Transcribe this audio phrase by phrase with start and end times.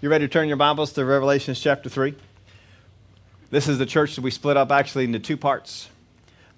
[0.00, 2.14] You ready to turn your Bibles to Revelation chapter 3?
[3.50, 5.90] This is the church that we split up actually into two parts.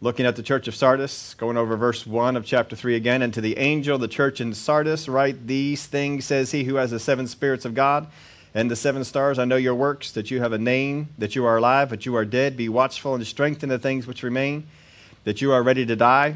[0.02, 3.22] Looking at the church of Sardis, going over verse 1 of chapter 3 again.
[3.22, 6.90] And to the angel the church in Sardis, write these things, says he who has
[6.90, 8.08] the seven spirits of God
[8.52, 9.38] and the seven stars.
[9.38, 12.16] I know your works, that you have a name, that you are alive, but you
[12.16, 12.58] are dead.
[12.58, 14.66] Be watchful and strengthen the things which remain,
[15.24, 16.34] that you are ready to die.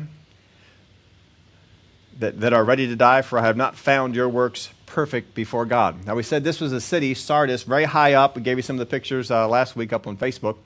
[2.19, 5.67] That, that are ready to die, for I have not found your works perfect before
[5.67, 6.07] God.
[6.07, 8.37] Now, we said this was a city, Sardis, very high up.
[8.37, 10.57] We gave you some of the pictures uh, last week up on Facebook.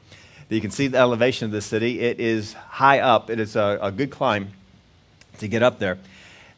[0.50, 2.00] You can see the elevation of the city.
[2.00, 4.52] It is high up, it is a, a good climb
[5.38, 5.96] to get up there.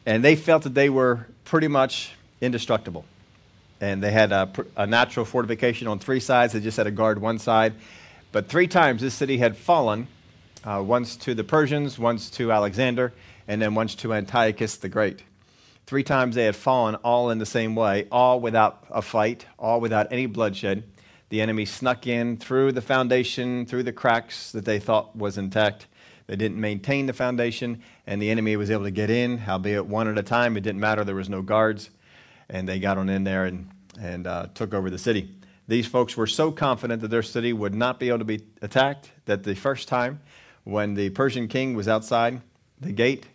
[0.05, 2.11] And they felt that they were pretty much
[2.41, 3.05] indestructible.
[3.79, 7.21] And they had a, a natural fortification on three sides, they just had a guard
[7.21, 7.73] one side.
[8.33, 10.09] But three times this city had fallen
[10.65, 13.13] uh, once to the Persians, once to Alexander,
[13.47, 15.23] and then once to Antiochus the Great.
[15.91, 19.81] Three times they had fallen, all in the same way, all without a fight, all
[19.81, 20.85] without any bloodshed.
[21.27, 25.87] The enemy snuck in through the foundation, through the cracks that they thought was intact.
[26.27, 30.07] They didn't maintain the foundation, and the enemy was able to get in, albeit one
[30.07, 30.55] at a time.
[30.55, 31.89] It didn't matter, there was no guards.
[32.47, 33.69] And they got on in there and,
[33.99, 35.29] and uh, took over the city.
[35.67, 39.11] These folks were so confident that their city would not be able to be attacked
[39.25, 40.21] that the first time
[40.63, 42.39] when the Persian king was outside
[42.79, 43.25] the gate,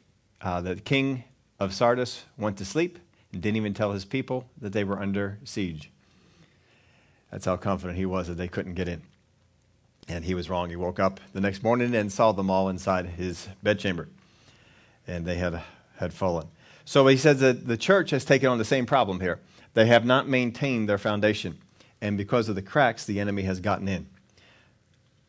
[0.41, 1.25] uh, the king
[1.59, 2.99] of Sardis went to sleep
[3.33, 5.91] and didn't even tell his people that they were under siege.
[7.31, 9.03] That's how confident he was that they couldn't get in.
[10.09, 10.71] And he was wrong.
[10.71, 14.09] He woke up the next morning and saw them all inside his bedchamber.
[15.07, 15.63] And they had,
[15.97, 16.47] had fallen.
[16.85, 19.41] So he says that the church has taken on the same problem here.
[19.75, 21.59] They have not maintained their foundation.
[22.01, 24.07] And because of the cracks, the enemy has gotten in.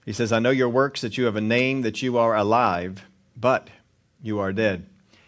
[0.05, 3.03] He says, I know your works, that you have a name, that you are alive,
[3.35, 3.69] but
[4.21, 4.85] you are dead.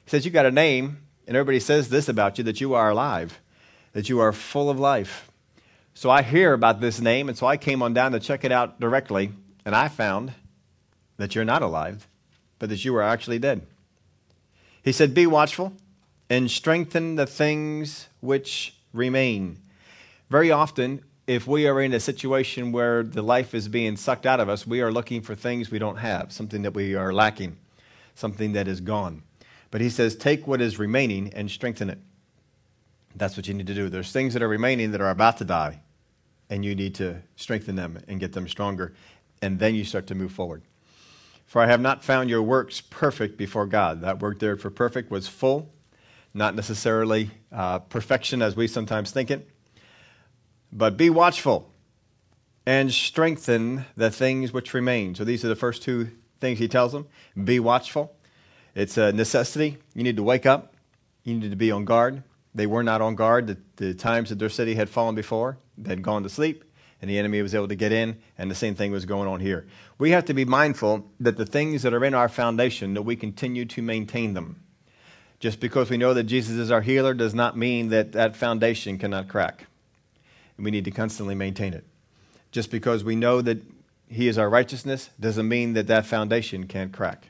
[0.10, 2.90] He says, You got a name, and everybody says this about you that you are
[2.90, 3.40] alive,
[3.94, 5.30] that you are full of life.
[5.94, 8.52] So I hear about this name, and so I came on down to check it
[8.52, 9.32] out directly,
[9.66, 10.34] and I found
[11.18, 12.08] that you're not alive,
[12.58, 13.68] but that you are actually dead.
[14.82, 15.74] He said, Be watchful
[16.28, 19.60] and strengthen the things which remain.
[20.32, 24.40] Very often, if we are in a situation where the life is being sucked out
[24.40, 27.58] of us, we are looking for things we don't have, something that we are lacking,
[28.16, 29.22] something that is gone.
[29.72, 32.00] But he says, take what is remaining and strengthen it.
[33.16, 33.90] That's what you need to do.
[33.90, 35.82] There's things that are remaining that are about to die,
[36.50, 38.94] and you need to strengthen them and get them stronger,
[39.42, 40.64] and then you start to move forward.
[41.46, 44.02] For I have not found your works perfect before God.
[44.02, 45.72] That word there for perfect was full,
[46.34, 49.50] not necessarily uh, perfection as we sometimes think it.
[50.72, 51.72] But be watchful
[52.68, 55.16] and strengthen the things which remain.
[55.16, 57.08] So these are the first two things he tells them
[57.44, 58.16] be watchful
[58.76, 59.78] it's a necessity.
[59.96, 60.74] You need to wake up.
[61.24, 62.24] You need to be on guard.
[62.56, 65.58] They were not on guard the, the times that their city had fallen before.
[65.78, 66.64] They had gone to sleep,
[67.02, 69.40] and the enemy was able to get in, and the same thing was going on
[69.40, 69.68] here.
[69.98, 73.16] We have to be mindful that the things that are in our foundation, that we
[73.16, 74.64] continue to maintain them.
[75.40, 78.98] Just because we know that Jesus is our healer does not mean that that foundation
[78.98, 79.68] cannot crack.
[80.58, 81.86] And we need to constantly maintain it.
[82.52, 83.62] Just because we know that
[84.10, 87.30] he is our righteousness doesn't mean that that foundation can't crack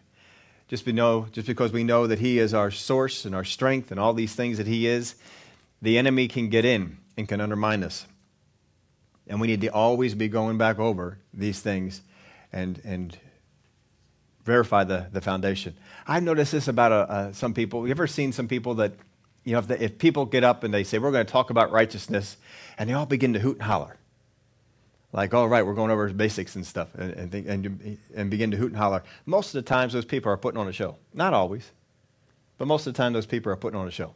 [0.69, 3.91] just, we know, just because we know that He is our source and our strength
[3.91, 5.15] and all these things that He is,
[5.81, 8.05] the enemy can get in and can undermine us.
[9.27, 12.01] And we need to always be going back over these things
[12.53, 13.17] and, and
[14.45, 15.75] verify the, the foundation.
[16.07, 17.85] I've noticed this about uh, uh, some people.
[17.85, 18.93] You ever seen some people that,
[19.43, 21.49] you know, if, the, if people get up and they say, we're going to talk
[21.49, 22.37] about righteousness,
[22.77, 23.97] and they all begin to hoot and holler
[25.11, 28.57] like, all right, we're going over basics and stuff, and, and, and, and begin to
[28.57, 29.03] hoot and holler.
[29.25, 30.97] Most of the times, those people are putting on a show.
[31.13, 31.71] Not always,
[32.57, 34.13] but most of the time, those people are putting on a show.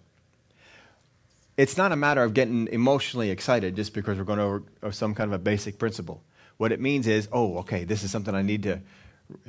[1.58, 5.14] It's not a matter of getting emotionally excited just because we're going over, over some
[5.14, 6.24] kind of a basic principle.
[6.58, 8.82] What it means is, oh, okay, this is something I need to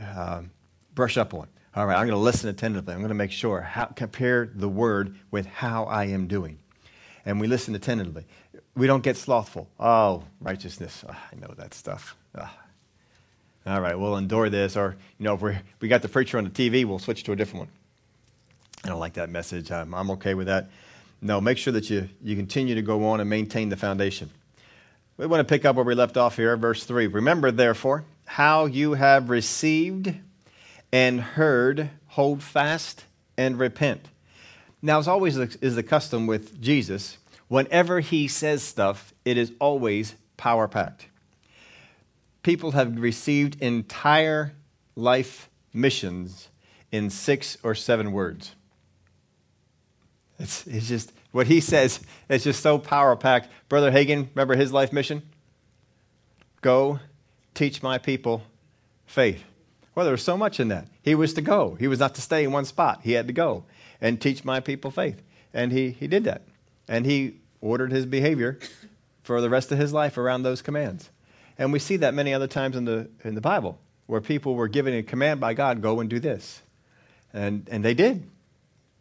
[0.03, 0.43] uh,
[0.94, 1.49] brush up on.
[1.75, 2.94] All right, I'm going to listen attentively.
[2.94, 6.59] I'm going to make sure, how, compare the word with how I am doing.
[7.27, 8.27] And we listen attentively
[8.76, 9.68] we don't get slothful.
[9.78, 11.04] Oh, righteousness.
[11.09, 12.16] Oh, I know that stuff.
[12.36, 12.50] Oh.
[13.66, 14.76] All right, we'll endure this.
[14.76, 17.32] Or, you know, if we we got the preacher on the TV, we'll switch to
[17.32, 17.68] a different one.
[18.84, 19.72] I don't like that message.
[19.72, 20.68] I'm, I'm okay with that.
[21.22, 24.28] No, make sure that you, you continue to go on and maintain the foundation.
[25.16, 27.06] We want to pick up where we left off here, verse 3.
[27.06, 30.15] Remember, therefore, how you have received
[30.92, 33.04] and heard, hold fast
[33.38, 34.09] and repent.
[34.82, 37.16] Now, as always is the custom with Jesus,
[37.48, 41.06] Whenever he says stuff, it is always power packed.
[42.42, 44.54] People have received entire
[44.96, 46.48] life missions
[46.92, 48.54] in six or seven words.
[50.38, 51.98] It's, it's just What he says
[52.28, 53.48] it's just so power packed.
[53.68, 55.22] Brother Hagin, remember his life mission?
[56.60, 57.00] Go
[57.54, 58.44] teach my people
[59.04, 59.42] faith.
[59.96, 60.86] Well, there was so much in that.
[61.02, 61.76] He was to go.
[61.80, 63.00] He was not to stay in one spot.
[63.02, 63.64] He had to go
[64.00, 65.22] and teach my people faith.
[65.52, 66.42] And he, he did that.
[66.89, 68.59] And he ordered his behavior
[69.22, 71.10] for the rest of his life around those commands.
[71.59, 74.69] And we see that many other times in the, in the Bible where people were
[74.69, 76.60] given a command by God go and do this.
[77.33, 78.28] And, and they did.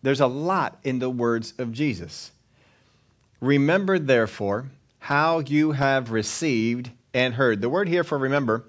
[0.01, 2.31] There's a lot in the words of Jesus.
[3.39, 4.69] Remember, therefore,
[4.99, 7.61] how you have received and heard.
[7.61, 8.65] The word here for remember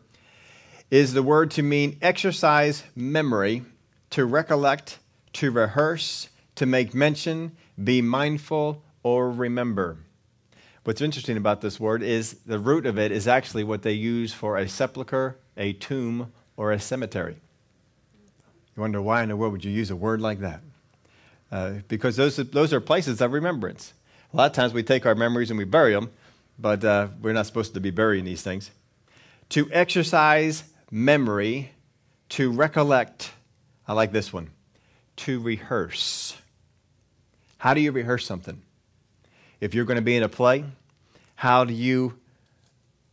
[0.90, 3.62] is the word to mean exercise memory,
[4.10, 4.99] to recollect,
[5.34, 7.52] to rehearse, to make mention,
[7.82, 9.98] be mindful, or remember.
[10.82, 14.34] What's interesting about this word is the root of it is actually what they use
[14.34, 17.36] for a sepulcher, a tomb, or a cemetery.
[18.76, 20.60] You wonder why in the world would you use a word like that?
[21.52, 23.92] Uh, because those, those are places of remembrance.
[24.32, 26.10] A lot of times we take our memories and we bury them,
[26.58, 28.70] but uh, we're not supposed to be burying these things.
[29.50, 31.70] To exercise memory,
[32.30, 33.30] to recollect.
[33.86, 34.50] I like this one.
[35.16, 36.36] To rehearse.
[37.58, 38.60] How do you rehearse something?
[39.64, 40.62] If you're going to be in a play,
[41.37, 42.19] how do you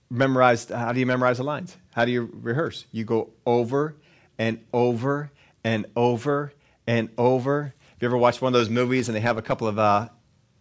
[0.09, 1.77] memorize how do you memorize the lines?
[1.94, 2.86] How do you rehearse?
[2.92, 3.95] You go over
[4.38, 5.31] and over
[5.63, 6.51] and over
[6.86, 7.63] and over.
[7.63, 10.09] Have you ever watched one of those movies and they have a couple of uh,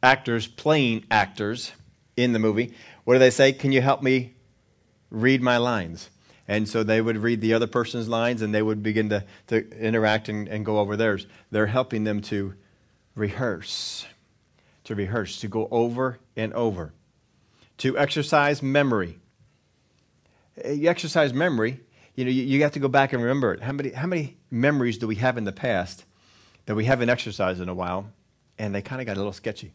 [0.00, 1.72] actors playing actors
[2.16, 2.72] in the movie?
[3.02, 3.52] What do they say?
[3.52, 4.34] Can you help me
[5.10, 6.08] read my lines?
[6.46, 9.68] And so they would read the other person's lines and they would begin to, to
[9.76, 11.26] interact and, and go over theirs.
[11.50, 12.54] They're helping them to
[13.16, 14.06] rehearse,
[14.84, 16.92] to rehearse, to go over and over,
[17.78, 19.18] to exercise memory.
[20.64, 21.80] You exercise memory,
[22.14, 23.62] you know, you, you have to go back and remember it.
[23.62, 26.04] How many, how many memories do we have in the past
[26.66, 28.10] that we haven't exercised in a while
[28.58, 29.72] and they kind of got a little sketchy?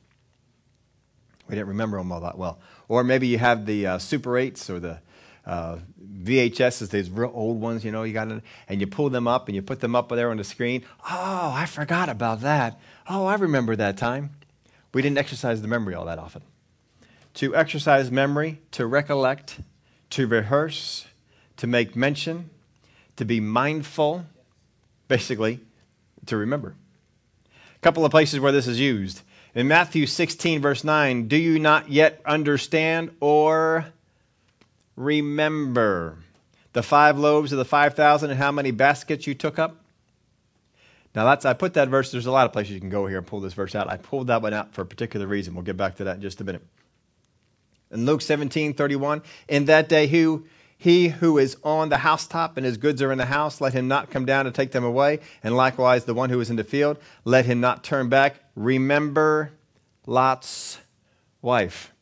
[1.48, 2.60] We didn't remember them all that well.
[2.88, 5.00] Or maybe you have the uh, Super 8s or the
[5.46, 5.78] uh,
[6.24, 9.48] VHSs, these real old ones, you know, you got it, and you pull them up
[9.48, 10.84] and you put them up there on the screen.
[11.10, 12.80] Oh, I forgot about that.
[13.08, 14.31] Oh, I remember that time.
[14.96, 16.42] We didn't exercise the memory all that often.
[17.34, 19.60] To exercise memory, to recollect,
[20.12, 21.06] to rehearse,
[21.58, 22.50] to make mention,
[23.18, 24.26] to be mindful,
[25.10, 25.60] basically,
[26.28, 26.76] to remember.
[27.76, 29.22] A couple of places where this is used.
[29.54, 33.88] In Matthew 16, verse 9, do you not yet understand or
[34.96, 36.20] remember
[36.72, 39.76] the five loaves of the 5,000 and how many baskets you took up?
[41.16, 43.18] Now, that's, I put that verse, there's a lot of places you can go here
[43.18, 43.90] and pull this verse out.
[43.90, 45.56] I pulled that one out for a particular reason.
[45.56, 46.62] We'll get back to that in just a minute.
[47.92, 50.46] In Luke 17, 31, in that day, who
[50.78, 53.88] he who is on the housetop and his goods are in the house, let him
[53.88, 55.22] not come down to take them away.
[55.42, 58.36] And likewise, the one who is in the field, let him not turn back.
[58.56, 59.52] Remember
[60.06, 60.80] Lot's
[61.42, 61.94] wife.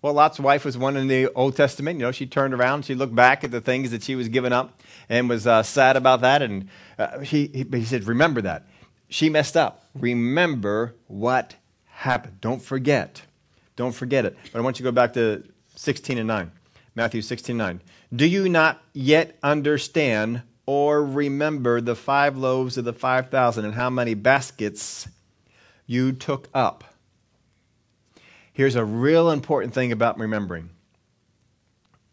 [0.00, 1.98] Well, Lot's wife was one in the Old Testament.
[1.98, 4.52] You know, she turned around, she looked back at the things that she was giving
[4.52, 6.42] up and was uh, sad about that.
[6.42, 6.68] And
[6.98, 8.66] uh, he, he, he said, Remember that.
[9.08, 9.86] She messed up.
[9.94, 11.56] Remember what
[11.86, 12.40] happened.
[12.40, 13.22] Don't forget.
[13.76, 14.36] Don't forget it.
[14.52, 15.44] But I want you to go back to
[15.76, 16.52] 16 and 9.
[16.94, 17.80] Matthew 16 9.
[18.14, 23.90] Do you not yet understand or remember the five loaves of the 5,000 and how
[23.90, 25.08] many baskets
[25.86, 26.84] you took up?
[28.52, 30.70] Here's a real important thing about remembering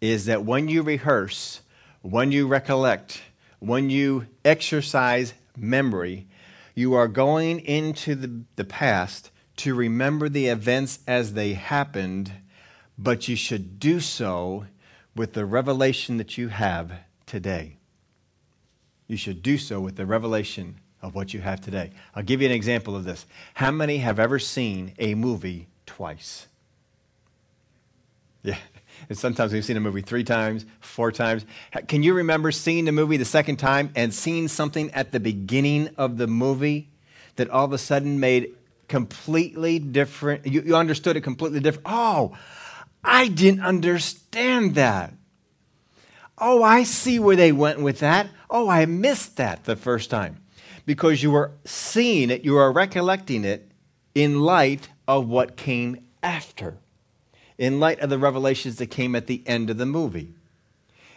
[0.01, 1.61] is that when you rehearse,
[2.01, 3.21] when you recollect,
[3.59, 6.27] when you exercise memory,
[6.75, 12.31] you are going into the, the past to remember the events as they happened,
[12.97, 14.65] but you should do so
[15.15, 16.91] with the revelation that you have
[17.25, 17.77] today.
[19.07, 21.91] You should do so with the revelation of what you have today.
[22.15, 23.25] I'll give you an example of this.
[23.55, 26.47] How many have ever seen a movie twice.
[28.43, 28.57] Yeah.
[29.09, 31.45] And sometimes we've seen a movie three times, four times.
[31.87, 35.89] Can you remember seeing the movie the second time and seeing something at the beginning
[35.97, 36.89] of the movie
[37.35, 38.55] that all of a sudden made
[38.87, 40.45] completely different?
[40.45, 41.87] You, you understood it completely different.
[41.89, 42.37] Oh,
[43.03, 45.13] I didn't understand that.
[46.37, 48.29] Oh, I see where they went with that.
[48.49, 50.37] Oh, I missed that the first time.
[50.85, 53.71] Because you were seeing it, you were recollecting it
[54.15, 56.77] in light of what came after,
[57.61, 60.33] in light of the revelations that came at the end of the movie.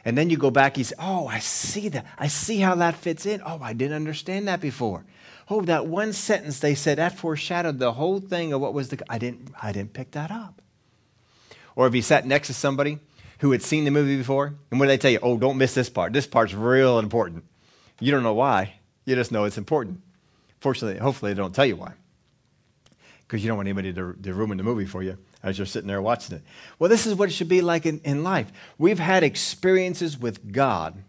[0.05, 2.05] And then you go back, you say, Oh, I see that.
[2.19, 3.41] I see how that fits in.
[3.47, 5.07] Oh, I didn't understand that before.
[5.49, 9.03] Oh, that one sentence they said that foreshadowed the whole thing of what was the.
[9.09, 10.61] I didn't, I didn't pick that up.
[11.77, 12.99] Or if you sat next to somebody
[13.39, 15.89] who had seen the movie before, and when they tell you, Oh, don't miss this
[15.89, 17.43] part, this part's real important.
[18.01, 18.75] You don't know why,
[19.07, 20.03] you just know it's important.
[20.61, 21.95] Fortunately, hopefully, they don't tell you why.
[23.27, 25.89] Because you don't want anybody to, to ruin the movie for you as you're sitting
[25.89, 26.43] there watching it.
[26.79, 28.53] Well, this is what it should be like in, in life.
[28.79, 31.03] We've had experiences with God,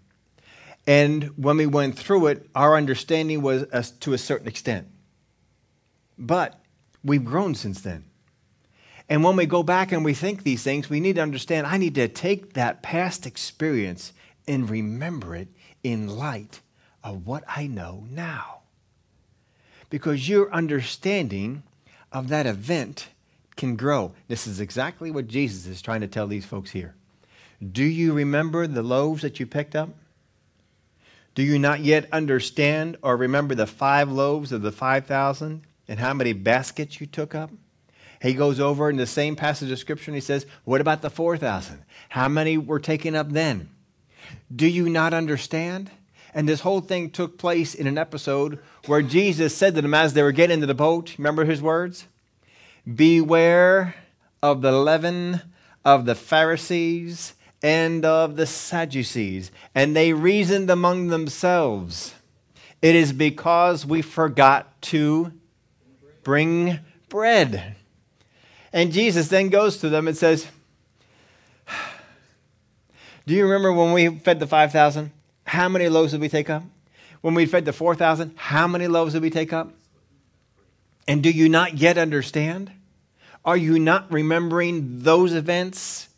[0.88, 4.88] and when we went through it, our understanding was as, to a certain extent.
[6.18, 6.60] But
[7.04, 8.06] we've grown since then.
[9.08, 11.78] And when we go back and we think these things, we need to understand I
[11.78, 14.14] need to take that past experience
[14.48, 15.48] and remember it
[15.84, 16.62] in light
[17.04, 18.62] of what I know now.
[19.90, 21.64] Because your understanding
[22.16, 23.10] of that event
[23.58, 24.14] can grow.
[24.30, 26.96] This is exactly what Jesus is trying to tell these folks here.
[27.74, 29.90] Do you remember the loaves that you picked up?
[31.36, 36.14] Do you not yet understand or remember the five loaves of the 5,000 and how
[36.14, 37.52] many baskets you took up?
[38.22, 41.10] He goes over in the same passage of Scripture and he says, What about the
[41.10, 41.84] 4,000?
[42.08, 43.70] How many were taken up then?
[44.56, 45.92] Do you not understand?
[46.36, 50.13] And this whole thing took place in an episode where Jesus said to them as
[50.13, 52.08] they were getting into the boat, remember his words?
[52.94, 53.96] Beware
[54.44, 55.42] of the leaven
[55.86, 59.50] of the Pharisees and of the Sadducees.
[59.74, 62.13] And they reasoned among themselves.
[62.82, 65.32] It is because we forgot to
[66.24, 67.77] bring bread.
[68.74, 70.48] And Jesus then goes to them and says,
[73.25, 75.12] Do you remember when we fed the 5,000?
[75.46, 76.64] How many loaves did we take up?
[77.22, 79.72] When we fed the 4,000, how many loaves did we take up?
[81.08, 82.72] And do you not yet understand?
[83.44, 86.10] Are you not remembering those events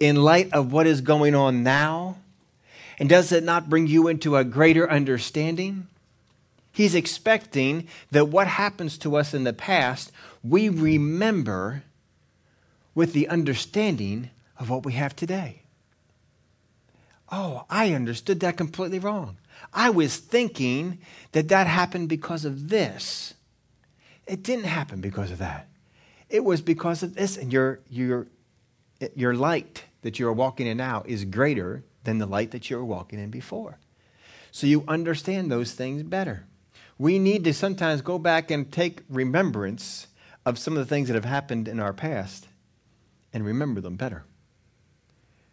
[0.00, 2.16] in light of what is going on now?
[2.98, 5.88] And does it not bring you into a greater understanding?
[6.72, 10.10] He's expecting that what happens to us in the past,
[10.42, 11.84] we remember
[12.94, 15.63] with the understanding of what we have today.
[17.30, 19.38] Oh, I understood that completely wrong.
[19.72, 20.98] I was thinking
[21.32, 23.34] that that happened because of this.
[24.26, 25.68] It didn't happen because of that.
[26.28, 27.36] It was because of this.
[27.36, 28.26] And your, your,
[29.14, 32.84] your light that you're walking in now is greater than the light that you were
[32.84, 33.78] walking in before.
[34.50, 36.44] So you understand those things better.
[36.98, 40.06] We need to sometimes go back and take remembrance
[40.46, 42.46] of some of the things that have happened in our past
[43.32, 44.24] and remember them better.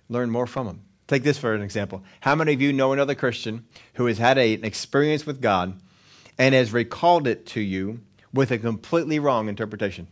[0.08, 0.82] Learn more from them.
[1.12, 2.04] Take this for an example.
[2.22, 3.66] How many of you know another Christian
[3.96, 5.78] who has had a, an experience with God
[6.38, 8.00] and has recalled it to you
[8.32, 10.08] with a completely wrong interpretation.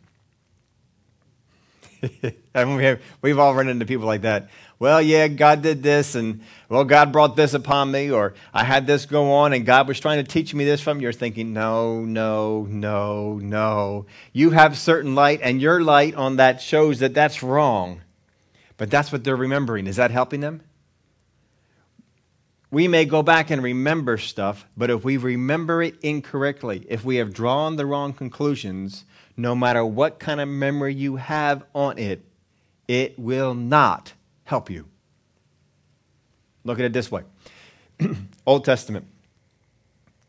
[2.53, 4.49] We have, we've all run into people like that.
[4.79, 8.85] Well, yeah, God did this, and well, God brought this upon me, or I had
[8.85, 10.99] this go on, and God was trying to teach me this from.
[10.99, 14.07] You're thinking, no, no, no, no.
[14.33, 18.01] You have certain light, and your light on that shows that that's wrong.
[18.75, 19.87] But that's what they're remembering.
[19.87, 20.63] Is that helping them?
[22.71, 27.15] We may go back and remember stuff, but if we remember it incorrectly, if we
[27.15, 32.23] have drawn the wrong conclusions, no matter what kind of memory you have on it,
[32.87, 34.85] it will not help you.
[36.63, 37.23] Look at it this way
[38.45, 39.07] Old Testament.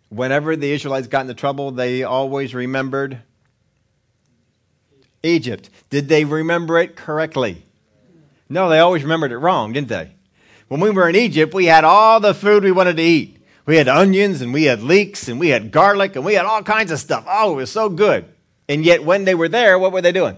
[0.08, 3.20] Whenever the Israelites got into trouble, they always remembered
[5.22, 5.68] Egypt.
[5.90, 7.64] Did they remember it correctly?
[8.48, 10.10] No, they always remembered it wrong, didn't they?
[10.70, 13.38] When we were in Egypt, we had all the food we wanted to eat.
[13.66, 16.62] We had onions and we had leeks and we had garlic and we had all
[16.62, 17.24] kinds of stuff.
[17.28, 18.24] Oh, it was so good.
[18.68, 20.36] And yet, when they were there, what were they doing?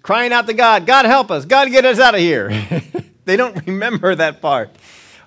[0.00, 2.48] Crying out to God, God help us, God get us out of here.
[3.26, 4.70] they don't remember that part.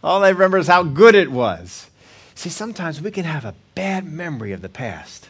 [0.03, 1.91] All they remember is how good it was.
[2.33, 5.29] See, sometimes we can have a bad memory of the past,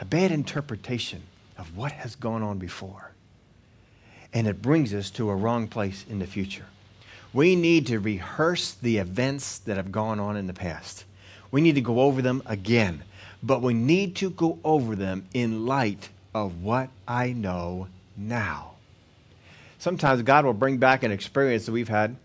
[0.00, 1.22] a bad interpretation
[1.58, 3.10] of what has gone on before.
[4.32, 6.66] And it brings us to a wrong place in the future.
[7.32, 11.04] We need to rehearse the events that have gone on in the past.
[11.50, 13.02] We need to go over them again,
[13.42, 18.72] but we need to go over them in light of what I know now.
[19.78, 22.16] Sometimes God will bring back an experience that we've had,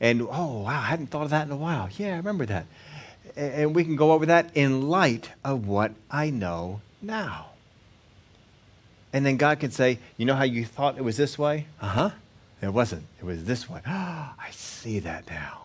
[0.00, 1.88] and oh, wow, I hadn't thought of that in a while.
[1.96, 2.66] Yeah, I remember that.
[3.36, 7.46] And we can go over that in light of what I know now.
[9.12, 11.66] And then God can say, You know how you thought it was this way?
[11.80, 12.10] Uh huh.
[12.62, 13.04] It wasn't.
[13.18, 13.82] It was this one.
[13.86, 13.90] Oh,
[14.38, 15.64] I see that now.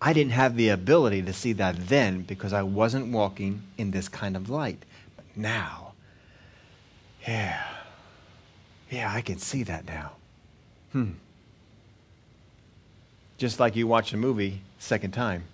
[0.00, 4.08] I didn't have the ability to see that then because I wasn't walking in this
[4.08, 4.84] kind of light.
[5.16, 5.92] But now,
[7.26, 7.62] yeah,
[8.90, 10.12] yeah, I can see that now.
[10.92, 11.12] Hmm.
[13.38, 15.44] Just like you watch a movie second time,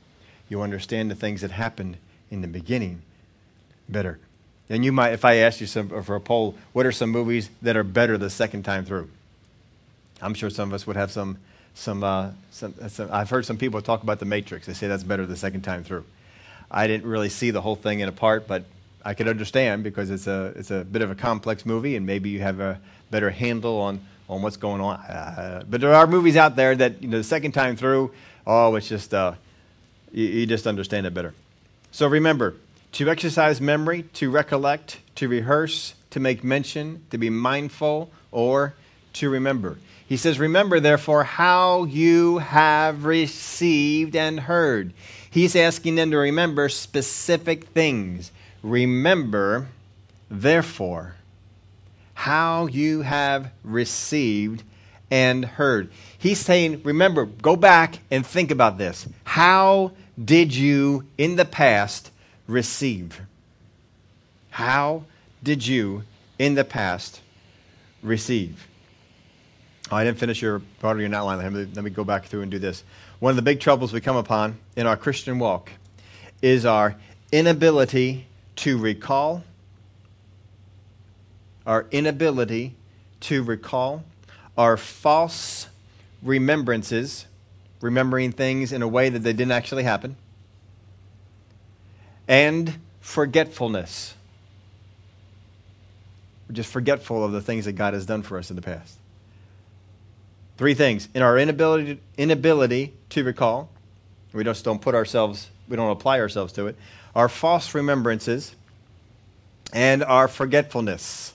[0.48, 1.96] you understand the things that happened
[2.30, 3.02] in the beginning
[3.88, 4.18] better.
[4.68, 7.50] And you might, if I asked you some, for a poll, what are some movies
[7.62, 9.08] that are better the second time through?
[10.22, 11.38] I'm sure some of us would have some,
[11.74, 14.66] some, uh, some, some, I've heard some people talk about the Matrix.
[14.66, 16.04] They say that's better the second time through.
[16.70, 18.64] I didn't really see the whole thing in a part, but
[19.04, 22.30] I could understand because it's a, it's a bit of a complex movie and maybe
[22.30, 22.80] you have a
[23.10, 24.96] better handle on, on what's going on.
[24.96, 28.12] Uh, but there are movies out there that, you know, the second time through,
[28.46, 29.34] oh, it's just, uh,
[30.12, 31.34] you, you just understand it better.
[31.92, 32.54] So remember,
[32.92, 38.74] to exercise memory, to recollect, to rehearse, to make mention, to be mindful, or
[39.14, 39.78] to remember.
[40.06, 44.92] He says, Remember, therefore, how you have received and heard.
[45.30, 48.30] He's asking them to remember specific things.
[48.62, 49.68] Remember,
[50.30, 51.16] therefore,
[52.14, 54.62] how you have received
[55.10, 55.90] and heard.
[56.18, 59.08] He's saying, Remember, go back and think about this.
[59.24, 59.92] How
[60.22, 62.10] did you in the past
[62.46, 63.20] receive?
[64.50, 65.04] How
[65.42, 66.04] did you
[66.38, 67.20] in the past
[68.02, 68.68] receive?
[69.90, 71.38] Oh, I didn't finish your part of your outline.
[71.38, 72.84] Let me, let me go back through and do this.
[73.18, 75.70] One of the big troubles we come upon in our Christian walk
[76.40, 76.96] is our
[77.32, 78.26] inability
[78.56, 79.44] to recall,
[81.66, 82.74] our inability
[83.20, 84.04] to recall,
[84.56, 85.68] our false
[86.22, 87.26] remembrances,
[87.80, 90.16] remembering things in a way that they didn't actually happen,
[92.26, 94.14] and forgetfulness.
[96.48, 98.98] We're just forgetful of the things that God has done for us in the past.
[100.56, 101.08] Three things.
[101.14, 103.70] In our inability, inability to recall,
[104.32, 106.76] we just don't put ourselves, we don't apply ourselves to it,
[107.14, 108.54] our false remembrances,
[109.72, 111.32] and our forgetfulness.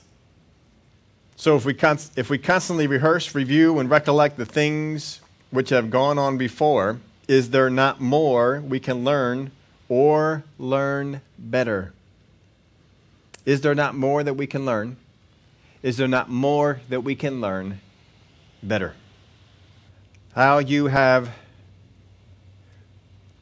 [1.36, 5.22] So if we, const- if we constantly rehearse, review, and recollect the things
[5.52, 9.52] which have gone on before, is there not more we can learn
[9.90, 11.94] or learn better?
[13.46, 14.98] Is there not more that we can learn?
[15.82, 17.80] Is there not more that we can learn
[18.62, 18.96] better?
[20.39, 21.29] How you have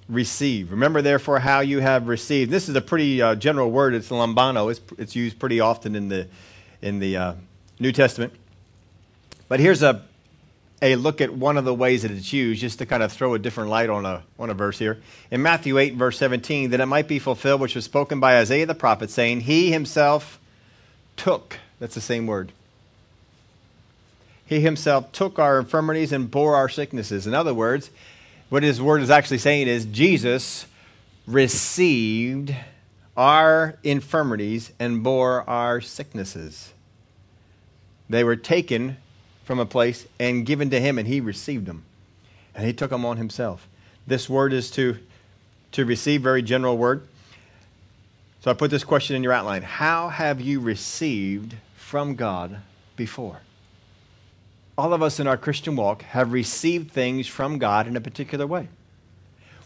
[0.09, 0.71] received.
[0.71, 2.49] Remember, therefore, how you have received.
[2.49, 3.93] This is a pretty uh, general word.
[3.93, 4.71] It's lambano.
[4.71, 6.27] It's, it's used pretty often in the,
[6.81, 7.33] in the uh,
[7.79, 8.33] New Testament.
[9.47, 10.05] But here's a,
[10.81, 13.35] a look at one of the ways that it's used, just to kind of throw
[13.35, 14.99] a different light on a, on a verse here.
[15.29, 18.65] In Matthew 8, verse 17, that it might be fulfilled, which was spoken by Isaiah
[18.65, 20.39] the prophet, saying, He himself
[21.15, 22.53] took, that's the same word,
[24.47, 27.27] he himself took our infirmities and bore our sicknesses.
[27.27, 27.91] In other words,
[28.49, 30.65] what his word is actually saying is Jesus
[31.27, 32.55] received
[33.17, 36.71] our infirmities and bore our sicknesses.
[38.09, 38.97] They were taken
[39.43, 41.83] from a place and given to him, and he received them.
[42.55, 43.67] And he took them on himself.
[44.07, 44.97] This word is to,
[45.73, 47.05] to receive, very general word.
[48.39, 52.61] So I put this question in your outline How have you received from God
[52.95, 53.41] before?
[54.77, 58.45] All of us in our Christian walk have received things from God in a particular
[58.45, 58.69] way.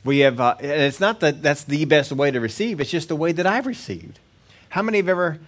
[0.04, 3.16] We have, uh, it's not that that's the best way to receive, it's just the
[3.16, 4.20] way that I've received.
[4.70, 5.40] How many have ever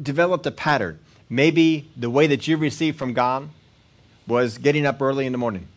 [0.00, 0.98] developed a pattern?
[1.28, 3.48] Maybe the way that you received from God
[4.26, 5.68] was getting up early in the morning.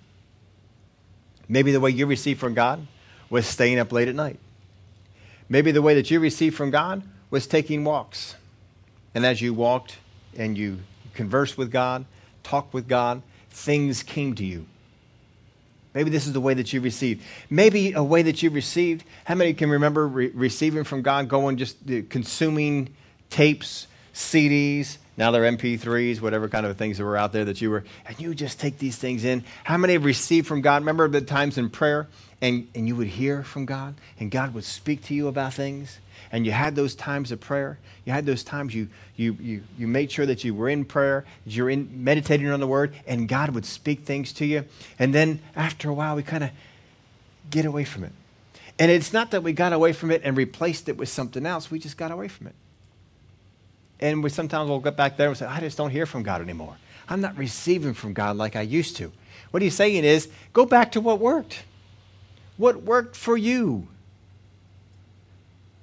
[1.48, 2.88] Maybe the way you received from God
[3.30, 4.40] was staying up late at night.
[5.50, 8.36] Maybe the way that you received from God was taking walks.
[9.14, 9.98] And as you walked
[10.38, 10.80] and you
[11.16, 12.06] conversed with God,
[12.50, 14.66] talked with God, things came to you.
[15.94, 17.24] Maybe this is the way that you received.
[17.50, 19.04] Maybe a way that you received.
[19.26, 22.90] How many can remember re- receiving from God, going just uh, consuming
[23.30, 27.70] tapes, CDs, now they're MP3s, whatever kind of things that were out there that you
[27.70, 29.44] were, and you just take these things in.
[29.64, 30.82] How many have received from God?
[30.82, 32.08] Remember the times in prayer
[32.42, 36.00] and, and you would hear from God and God would speak to you about things?
[36.32, 37.80] and you had those times of prayer.
[38.06, 41.26] You had those times you, you, you, you made sure that you were in prayer,
[41.46, 44.66] you're in meditating on the word, and God would speak things to you.
[44.98, 46.52] And then after a while, we kind of
[47.50, 48.12] get away from it.
[48.78, 51.70] And it's not that we got away from it and replaced it with something else,
[51.70, 52.56] we just got away from it.
[54.00, 56.42] And we sometimes we'll get back there and say, I just don't hear from God
[56.42, 56.76] anymore.
[57.08, 59.12] I'm not receiving from God like I used to.
[59.52, 61.64] What he's saying is, go back to what worked.
[62.58, 63.88] What worked for you?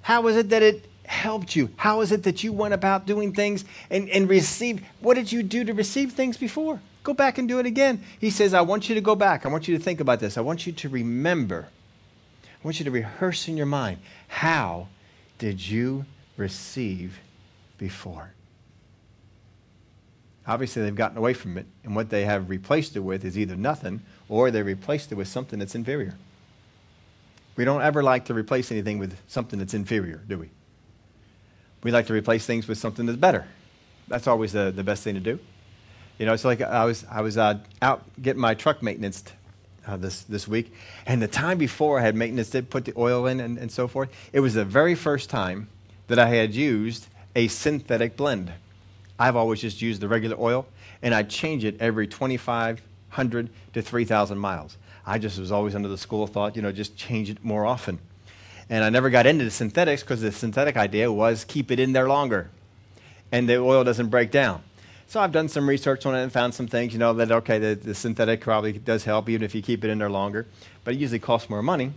[0.01, 1.69] How is it that it helped you?
[1.75, 4.83] How is it that you went about doing things and, and received?
[5.01, 6.79] What did you do to receive things before?
[7.03, 8.03] Go back and do it again.
[8.19, 9.45] He says, I want you to go back.
[9.45, 10.37] I want you to think about this.
[10.37, 11.67] I want you to remember.
[12.43, 13.99] I want you to rehearse in your mind.
[14.27, 14.87] How
[15.39, 17.19] did you receive
[17.77, 18.33] before?
[20.47, 23.55] Obviously, they've gotten away from it, and what they have replaced it with is either
[23.55, 26.15] nothing or they replaced it with something that's inferior.
[27.57, 30.49] We don't ever like to replace anything with something that's inferior, do we?
[31.83, 33.45] We like to replace things with something that's better.
[34.07, 35.39] That's always the, the best thing to do.
[36.17, 39.23] You know, it's like I was, I was uh, out getting my truck maintenance
[39.85, 40.73] uh, this, this week,
[41.05, 43.87] and the time before I had maintenance, did put the oil in and, and so
[43.87, 45.67] forth, it was the very first time
[46.07, 47.07] that I had used
[47.37, 48.51] a synthetic blend.
[49.19, 50.65] I've always just used the regular oil,
[51.03, 54.75] and I change it every 2,500 to 3,000 miles.
[55.05, 57.63] I just was always under the school of thought, you know, just change it more
[57.63, 57.99] often.
[58.71, 61.93] And I never got into the synthetics because the synthetic idea was keep it in
[61.93, 62.49] there longer,
[63.31, 64.63] and the oil doesn't break down.
[65.05, 67.59] So I've done some research on it and found some things, you know, that okay,
[67.59, 70.47] the, the synthetic probably does help even if you keep it in there longer,
[70.83, 71.93] but it usually costs more money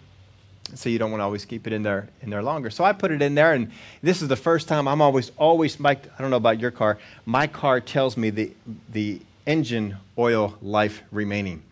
[0.75, 2.71] so you don't want to always keep it in there in there longer.
[2.71, 3.71] So I put it in there, and
[4.03, 6.07] this is the first time I'm always always Mike.
[6.19, 6.99] I don't know about your car.
[7.27, 8.53] My car tells me the
[8.91, 11.63] the engine oil life remaining.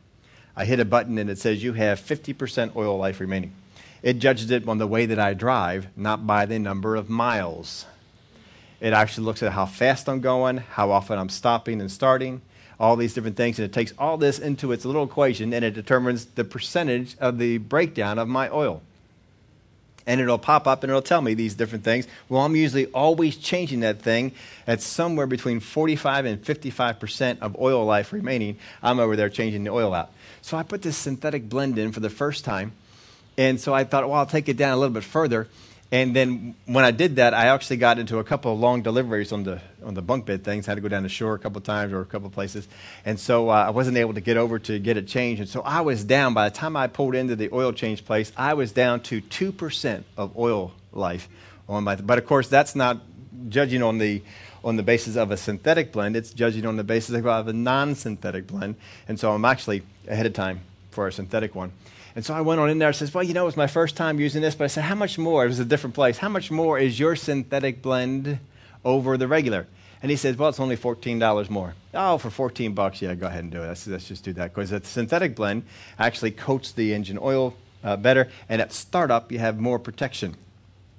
[0.56, 3.52] I hit a button and it says you have 50% oil life remaining.
[4.02, 7.86] It judges it on the way that I drive, not by the number of miles.
[8.80, 12.42] It actually looks at how fast I'm going, how often I'm stopping and starting,
[12.80, 15.72] all these different things, and it takes all this into its little equation and it
[15.72, 18.82] determines the percentage of the breakdown of my oil
[20.08, 22.08] and it'll pop up and it'll tell me these different things.
[22.30, 24.32] Well, I'm usually always changing that thing
[24.66, 28.56] at somewhere between 45 and 55% of oil life remaining.
[28.82, 30.10] I'm over there changing the oil out.
[30.40, 32.72] So I put this synthetic blend in for the first time.
[33.36, 35.46] And so I thought, well, I'll take it down a little bit further.
[35.90, 39.32] And then when I did that, I actually got into a couple of long deliveries
[39.32, 40.68] on the on the bunk bed things.
[40.68, 42.34] I had to go down the shore a couple of times or a couple of
[42.34, 42.68] places,
[43.06, 45.40] and so uh, I wasn't able to get over to get it changed.
[45.40, 46.34] And so I was down.
[46.34, 49.50] By the time I pulled into the oil change place, I was down to two
[49.50, 51.26] percent of oil life
[51.70, 51.96] on my.
[51.96, 53.00] But of course, that's not
[53.48, 54.22] judging on the
[54.64, 56.16] on the basis of a synthetic blend.
[56.16, 58.74] It's judging on the basis of a non-synthetic blend.
[59.06, 61.72] And so I'm actually ahead of time for a synthetic one.
[62.18, 63.68] And so I went on in there and says, Well, you know, it was my
[63.68, 65.44] first time using this, but I said, How much more?
[65.44, 66.18] It was a different place.
[66.18, 68.40] How much more is your synthetic blend
[68.84, 69.68] over the regular?
[70.02, 71.74] And he said, Well, it's only $14 more.
[71.94, 73.68] Oh, for 14 bucks, yeah, go ahead and do it.
[73.68, 74.52] Let's, let's just do that.
[74.52, 75.62] Because the synthetic blend
[75.96, 77.54] actually coats the engine oil
[77.84, 80.34] uh, better, and at startup, you have more protection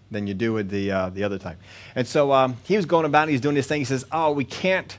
[0.09, 1.57] than you do with the, uh, the other type.
[1.95, 3.81] And so um, he was going about, and he's doing this thing.
[3.81, 4.97] He says, Oh, we can't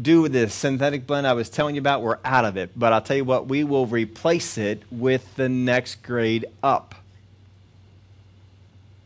[0.00, 2.70] do with the synthetic blend I was telling you about, we're out of it.
[2.76, 6.94] But I'll tell you what, we will replace it with the next grade up.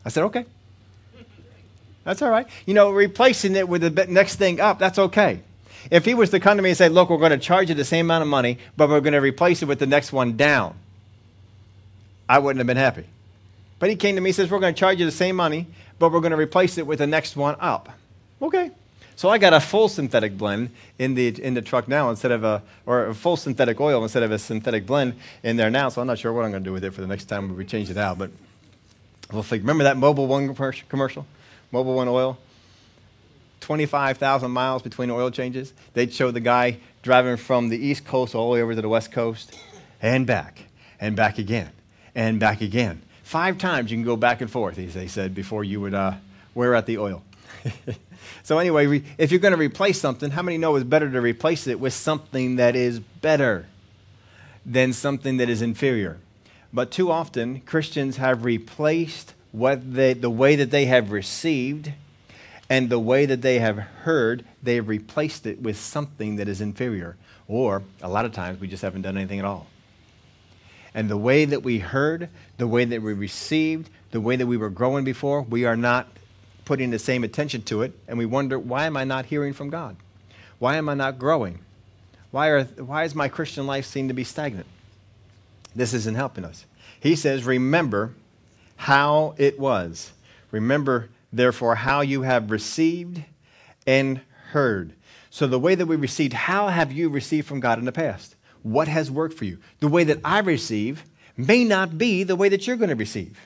[0.04, 0.44] I said, okay.
[2.04, 2.46] That's all right.
[2.64, 5.40] You know, replacing it with the next thing up, that's okay.
[5.90, 7.74] If he was to come to me and say, look, we're going to charge you
[7.74, 10.36] the same amount of money, but we're going to replace it with the next one
[10.36, 10.74] down,
[12.28, 13.04] I wouldn't have been happy.
[13.78, 15.66] But he came to me and says, we're going to charge you the same money,
[15.98, 17.90] but we're going to replace it with the next one up.
[18.42, 18.70] Okay.
[19.18, 22.44] So I got a full synthetic blend in the, in the truck now instead of
[22.44, 25.88] a, or a full synthetic oil instead of a synthetic blend in there now.
[25.88, 27.56] So I'm not sure what I'm going to do with it for the next time
[27.56, 28.16] we change it out.
[28.16, 28.30] But
[29.32, 29.64] we'll figure.
[29.64, 30.54] Remember that Mobil One
[30.88, 31.26] commercial?
[31.72, 32.38] Mobil One Oil?
[33.58, 35.72] 25,000 miles between oil changes.
[35.94, 38.88] They'd show the guy driving from the East Coast all the way over to the
[38.88, 39.58] West Coast
[40.00, 40.62] and back
[41.00, 41.72] and back again
[42.14, 43.02] and back again.
[43.24, 46.12] Five times you can go back and forth, as they said, before you would uh,
[46.54, 47.24] wear out the oil.
[48.42, 51.66] So, anyway, if you're going to replace something, how many know it's better to replace
[51.66, 53.66] it with something that is better
[54.64, 56.18] than something that is inferior?
[56.72, 61.92] But too often, Christians have replaced what they, the way that they have received
[62.70, 66.60] and the way that they have heard, they have replaced it with something that is
[66.60, 67.16] inferior.
[67.46, 69.66] Or a lot of times, we just haven't done anything at all.
[70.92, 74.56] And the way that we heard, the way that we received, the way that we
[74.56, 76.08] were growing before, we are not
[76.68, 79.70] putting the same attention to it, and we wonder, why am I not hearing from
[79.70, 79.96] God?
[80.58, 81.60] Why am I not growing?
[82.30, 84.66] Why, are, why is my Christian life seem to be stagnant?
[85.74, 86.66] This isn't helping us.
[87.00, 88.12] He says, Remember
[88.76, 90.12] how it was.
[90.50, 93.24] Remember, therefore, how you have received
[93.86, 94.92] and heard.
[95.30, 98.36] So, the way that we received, how have you received from God in the past?
[98.62, 99.56] What has worked for you?
[99.80, 101.02] The way that I receive
[101.34, 103.38] may not be the way that you're going to receive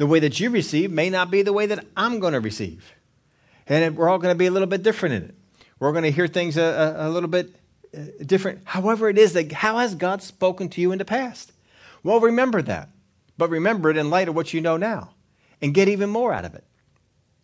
[0.00, 2.94] the way that you receive may not be the way that I'm going to receive.
[3.66, 5.34] And we're all going to be a little bit different in it.
[5.78, 6.62] We're going to hear things a,
[6.98, 7.54] a, a little bit
[7.94, 8.62] uh, different.
[8.64, 11.52] However, it is that how has God spoken to you in the past?
[12.02, 12.88] Well, remember that.
[13.36, 15.10] But remember it in light of what you know now
[15.60, 16.64] and get even more out of it.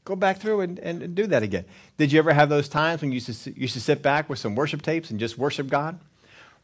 [0.06, 1.66] Go back through and, and do that again.
[1.98, 4.38] Did you ever have those times when you used to, used to sit back with
[4.38, 5.98] some worship tapes and just worship God?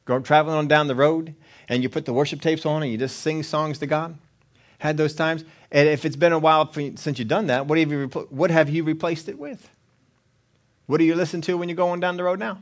[0.07, 1.35] Go traveling on down the road
[1.69, 4.17] and you put the worship tapes on and you just sing songs to God?
[4.79, 5.45] Had those times?
[5.73, 8.51] And if it's been a while since you've done that, what have you, repl- what
[8.51, 9.71] have you replaced it with?
[10.87, 12.59] What do you listen to when you're going down the road now?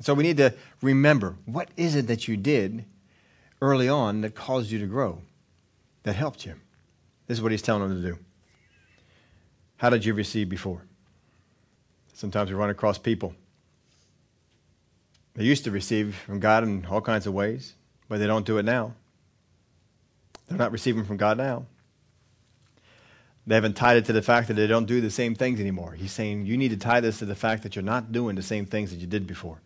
[0.00, 2.86] So we need to remember what is it that you did
[3.60, 5.20] early on that caused you to grow,
[6.04, 6.54] that helped you?
[7.26, 8.18] This is what he's telling them to do.
[9.76, 10.82] How did you receive before?
[12.14, 13.34] Sometimes we run across people.
[15.34, 17.74] They used to receive from God in all kinds of ways,
[18.08, 18.94] but they don't do it now.
[20.48, 21.66] They're not receiving from God now.
[23.46, 25.92] They haven't tied it to the fact that they don't do the same things anymore.
[25.92, 28.42] He's saying you need to tie this to the fact that you're not doing the
[28.42, 29.60] same things that you did before.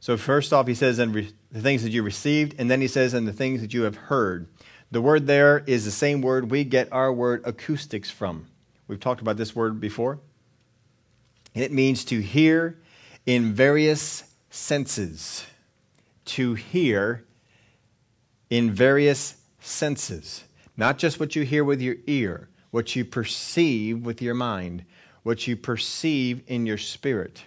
[0.00, 2.88] So, first off, he says, and re- the things that you received, and then he
[2.88, 4.48] says, and the things that you have heard.
[4.90, 8.46] The word there is the same word we get our word acoustics from.
[8.86, 10.20] We've talked about this word before.
[11.54, 12.78] It means to hear
[13.26, 15.46] in various senses.
[16.26, 17.24] To hear
[18.50, 20.44] in various senses.
[20.76, 24.84] Not just what you hear with your ear, what you perceive with your mind,
[25.22, 27.44] what you perceive in your spirit,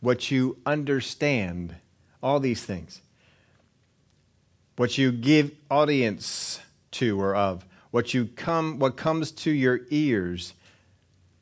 [0.00, 1.74] what you understand,
[2.22, 3.02] all these things.
[4.76, 6.60] What you give audience
[6.92, 10.54] to or of, what you come what comes to your ears,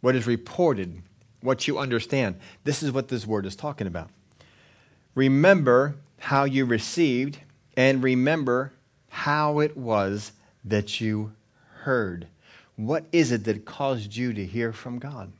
[0.00, 1.02] what is reported,
[1.40, 2.36] what you understand.
[2.64, 4.08] This is what this word is talking about.
[5.14, 7.38] Remember how you received
[7.76, 8.72] and remember
[9.16, 11.32] how it was that you
[11.78, 12.26] heard.
[12.76, 15.32] What is it that caused you to hear from God?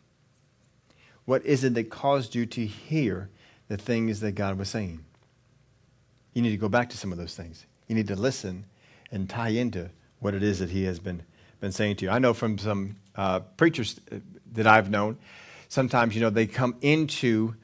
[1.27, 3.29] What is it that caused you to hear
[3.69, 5.05] the things that God was saying?
[6.33, 7.67] You need to go back to some of those things.
[7.87, 8.65] You need to listen
[9.13, 11.23] and tie into what it is that He has been,
[11.61, 12.11] been saying to you.
[12.11, 14.01] I know from some uh, preachers
[14.55, 15.19] that I've known,
[15.69, 17.55] sometimes, you know, they come into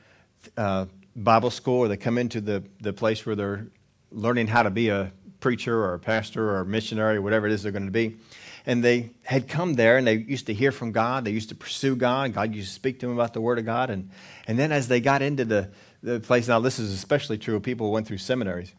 [0.58, 0.84] uh,
[1.16, 3.66] Bible school or they come into the, the place where they're
[4.10, 5.10] learning how to be a
[5.42, 8.16] preacher or a pastor or a missionary or whatever it is they're going to be
[8.64, 11.24] and they had come there and they used to hear from God.
[11.24, 12.32] They used to pursue God.
[12.32, 13.90] God used to speak to them about the Word of God.
[13.90, 14.10] And,
[14.46, 15.70] and then as they got into the,
[16.02, 18.72] the place, now this is especially true of people who went through seminaries.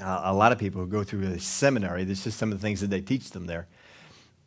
[0.00, 2.62] Uh, a lot of people who go through a seminary, this is some of the
[2.62, 3.66] things that they teach them there.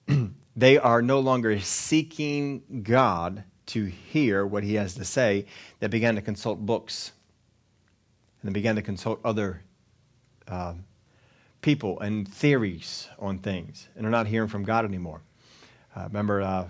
[0.55, 5.45] they are no longer seeking God to hear what He has to say.
[5.79, 7.13] They began to consult books
[8.41, 9.63] and they began to consult other
[10.47, 10.73] uh,
[11.61, 15.21] people and theories on things, and they're not hearing from God anymore.
[15.95, 16.67] Uh, remember, uh,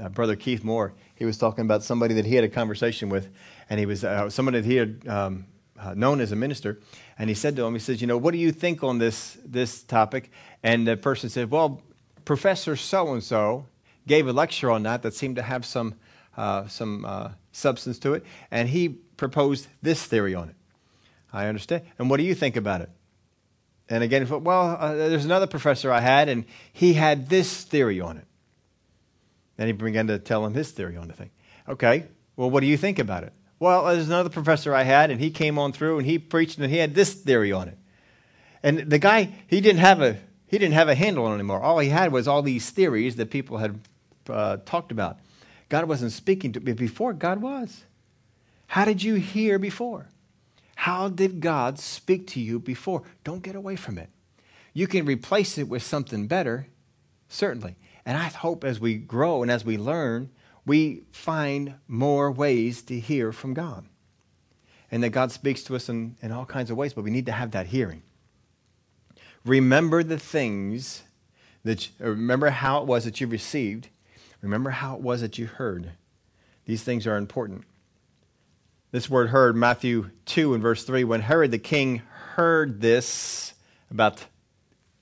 [0.00, 3.28] uh, Brother Keith Moore, he was talking about somebody that he had a conversation with,
[3.68, 5.46] and he was uh, somebody that he had um,
[5.78, 6.78] uh, known as a minister,
[7.18, 9.36] and he said to him, he says, you know, what do you think on this,
[9.44, 10.30] this topic?
[10.62, 11.82] And the person said, well,
[12.24, 13.66] Professor so-and-so
[14.06, 15.94] gave a lecture on that that seemed to have some,
[16.36, 20.56] uh, some substance to it, and he proposed this theory on it.
[21.32, 21.82] I understand.
[21.98, 22.90] And what do you think about it?
[23.92, 28.16] And again, well, uh, there's another professor I had, and he had this theory on
[28.16, 28.26] it.
[29.58, 31.30] Then he began to tell him his theory on the thing.
[31.68, 33.34] Okay, well, what do you think about it?
[33.58, 36.70] Well, there's another professor I had, and he came on through, and he preached, and
[36.70, 37.76] he had this theory on it.
[38.62, 41.60] And the guy, he didn't have a he didn't have a handle on it anymore.
[41.60, 43.78] All he had was all these theories that people had
[44.28, 45.18] uh, talked about.
[45.68, 47.12] God wasn't speaking to me before.
[47.12, 47.84] God was.
[48.68, 50.06] How did you hear before?
[50.76, 53.02] How did God speak to you before?
[53.24, 54.10] Don't get away from it.
[54.72, 56.66] You can replace it with something better,
[57.28, 57.76] certainly.
[58.04, 60.30] And I hope as we grow and as we learn,
[60.64, 63.86] we find more ways to hear from God.
[64.90, 67.26] And that God speaks to us in, in all kinds of ways, but we need
[67.26, 68.02] to have that hearing.
[69.44, 71.02] Remember the things
[71.64, 73.88] that, you, remember how it was that you received.
[74.40, 75.92] Remember how it was that you heard.
[76.64, 77.64] These things are important.
[78.92, 82.02] This word heard, Matthew 2 and verse 3, when Herod the king
[82.34, 83.54] heard this
[83.90, 84.26] about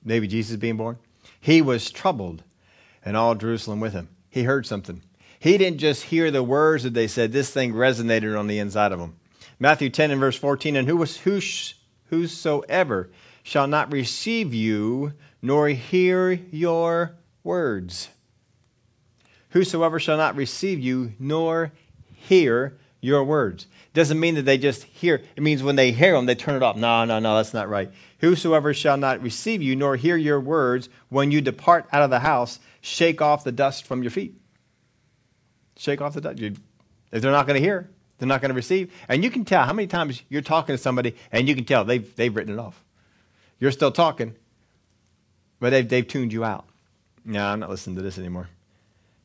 [0.05, 0.97] maybe Jesus being born,
[1.41, 2.45] he was troubled,
[3.05, 4.09] and all Jerusalem with him.
[4.29, 5.03] He heard something.
[5.41, 8.93] He didn't just hear the words that they said, this thing resonated on the inside
[8.93, 9.17] of him.
[9.59, 11.19] Matthew 10 and verse 14, and who was,
[12.11, 13.11] whosoever
[13.43, 18.09] shall not receive you, nor hear your words.
[19.49, 21.73] Whosoever shall not receive you, nor
[22.15, 23.67] hear your words.
[23.93, 25.23] Doesn't mean that they just hear.
[25.37, 26.77] It means when they hear them, they turn it off.
[26.77, 27.91] No, no, no, that's not right.
[28.19, 32.21] Whosoever shall not receive you nor hear your words when you depart out of the
[32.21, 34.35] house, shake off the dust from your feet.
[35.77, 36.41] Shake off the dust.
[36.41, 38.93] If they're not going to hear, they're not going to receive.
[39.09, 41.85] And you can tell how many times you're talking to somebody and you can tell
[41.85, 42.85] they've, they've written it off.
[43.59, 44.37] You're still talking,
[45.59, 46.67] but they've, they've tuned you out.
[47.25, 48.49] No, I'm not listening to this anymore.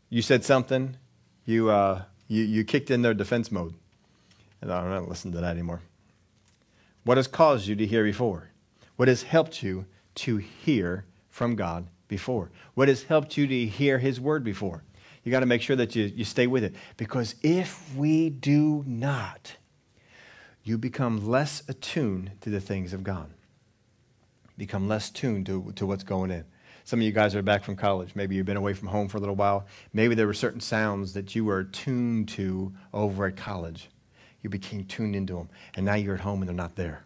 [0.10, 0.98] You said something,
[1.46, 3.74] you, uh, you, you kicked in their defense mode.
[4.62, 5.82] And I don't listen to that anymore.
[7.04, 8.50] What has caused you to hear before?
[8.96, 9.86] What has helped you
[10.16, 12.50] to hear from God before?
[12.74, 14.84] What has helped you to hear His word before?
[15.24, 16.76] You got to make sure that you, you stay with it.
[16.98, 19.56] Because if we do not,
[20.64, 23.30] you become less attuned to the things of God.
[24.58, 26.46] Become less tuned to, to what's going in.
[26.86, 28.15] Some of you guys are back from college.
[28.15, 29.65] Maybe you've been away from home for a little while.
[29.91, 33.89] Maybe there were certain sounds that you were tuned to over at college.
[34.43, 37.04] You became tuned into them, and now you're at home and they're not there.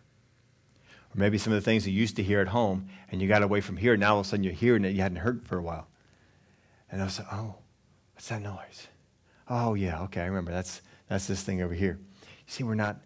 [1.15, 3.41] Or maybe some of the things you used to hear at home and you got
[3.41, 5.57] away from here, now all of a sudden you're hearing it you hadn't heard for
[5.57, 5.87] a while.
[6.91, 7.55] And I was like, oh,
[8.13, 8.89] what's that noise?
[9.49, 10.51] Oh, yeah, okay, I remember.
[10.51, 11.97] That's, that's this thing over here.
[12.21, 12.99] You see, we're not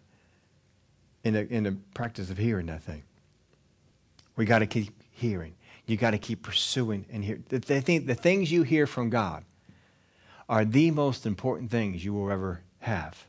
[1.22, 3.04] in the, in the practice of hearing that thing.
[4.34, 5.54] We got to keep hearing.
[5.86, 7.40] You got to keep pursuing and hear.
[7.48, 9.44] The, the, the things you hear from God
[10.48, 13.26] are the most important things you will ever have.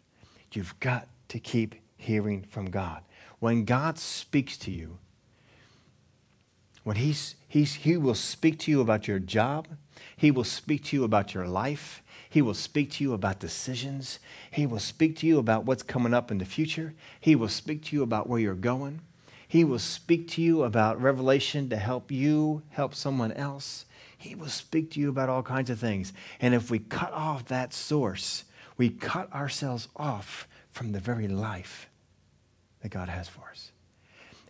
[0.51, 3.03] You've got to keep hearing from God.
[3.39, 4.97] When God speaks to you,
[6.83, 9.67] when he's, he's, He will speak to you about your job,
[10.15, 14.19] He will speak to you about your life, He will speak to you about decisions,
[14.51, 17.83] He will speak to you about what's coming up in the future, He will speak
[17.85, 19.01] to you about where you're going.
[19.47, 23.85] He will speak to you about revelation to help you help someone else.
[24.17, 26.13] He will speak to you about all kinds of things.
[26.39, 28.45] And if we cut off that source,
[28.77, 31.89] we cut ourselves off from the very life
[32.81, 33.71] that God has for us.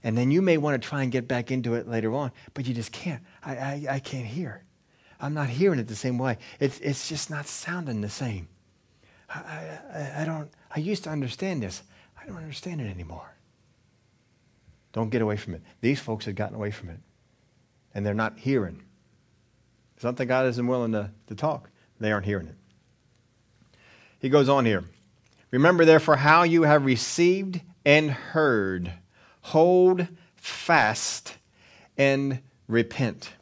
[0.03, 2.67] And then you may want to try and get back into it later on, but
[2.67, 3.23] you just can't.
[3.43, 4.63] I, I, I can't hear.
[5.19, 6.37] I'm not hearing it the same way.
[6.59, 8.47] It's, it's just not sounding the same.
[9.29, 11.81] I, I, I don't, I used to understand this.
[12.21, 13.34] I don't understand it anymore.
[14.95, 15.61] Don't get away from it.
[15.81, 17.01] These folks had gotten away from it,
[17.93, 18.81] and they're not hearing.
[19.97, 21.69] Something God isn't willing to, to talk.
[21.99, 22.55] They aren't hearing it.
[24.19, 24.85] He goes on here.
[25.51, 28.93] Remember, therefore, how you have received and heard.
[29.41, 31.39] Hold fast
[31.97, 33.33] and repent.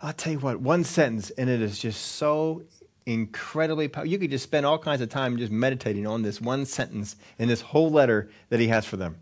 [0.00, 2.62] I'll tell you what, one sentence, and it is just so
[3.06, 4.08] incredibly powerful.
[4.08, 7.48] You could just spend all kinds of time just meditating on this one sentence in
[7.48, 9.16] this whole letter that he has for them.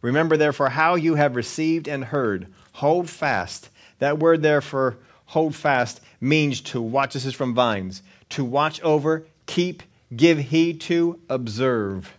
[0.00, 2.46] Remember, therefore, how you have received and heard.
[2.74, 3.70] Hold fast.
[3.98, 7.14] That word there for hold fast means to watch.
[7.14, 8.02] This is from Vines.
[8.30, 9.82] To watch over, keep,
[10.14, 12.16] give heed to, observe.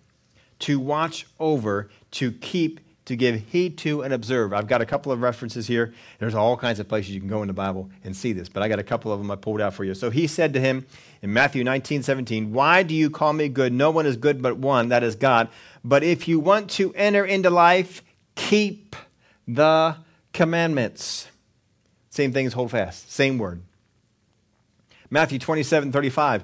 [0.60, 2.80] To watch over, to keep,
[3.10, 4.54] to give heed to, and observe.
[4.54, 5.96] I've got a couple of references here.
[6.20, 8.62] There's all kinds of places you can go in the Bible and see this, but
[8.62, 9.96] I got a couple of them I pulled out for you.
[9.96, 10.86] So he said to him
[11.24, 13.74] in Matthew 19, 17, Why do you call me good?
[13.74, 15.50] No one is good but one, that is God.
[15.84, 18.04] But if you want to enter into life,
[18.36, 18.96] keep
[19.48, 19.96] the
[20.32, 21.30] commandments.
[22.12, 23.64] Same thing as hold fast, same word.
[25.10, 26.44] Matthew 27, 35.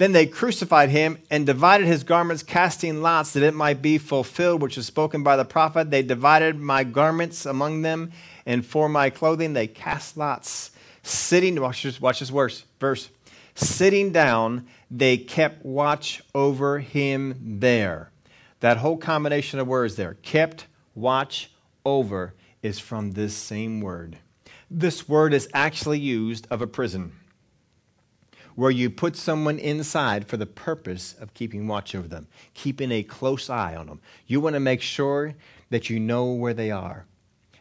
[0.00, 4.62] Then they crucified him and divided his garments, casting lots that it might be fulfilled,
[4.62, 5.90] which was spoken by the prophet.
[5.90, 8.10] They divided my garments among them,
[8.46, 10.70] and for my clothing they cast lots.
[11.02, 13.10] Sitting, watch this, watch this verse, verse.
[13.54, 18.10] Sitting down, they kept watch over him there.
[18.60, 21.52] That whole combination of words there, kept watch
[21.84, 22.32] over,
[22.62, 24.16] is from this same word.
[24.70, 27.19] This word is actually used of a prison
[28.54, 33.02] where you put someone inside for the purpose of keeping watch over them, keeping a
[33.02, 34.00] close eye on them.
[34.26, 35.34] You want to make sure
[35.70, 37.06] that you know where they are,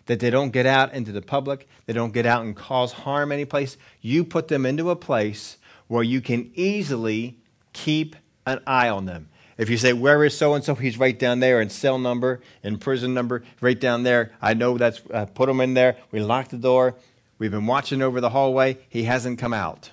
[0.08, 3.32] that they don't get out into the public, they don't get out and cause harm
[3.32, 3.78] any place.
[4.02, 7.38] You put them into a place where you can easily
[7.74, 9.30] keep an eye on them.
[9.58, 10.74] If you say, Where is so and so?
[10.74, 14.32] He's right down there, and cell number and prison number right down there.
[14.42, 15.98] I know that's, uh, put him in there.
[16.12, 16.96] We locked the door.
[17.40, 18.78] We've been watching over the hallway.
[18.88, 19.92] He hasn't come out.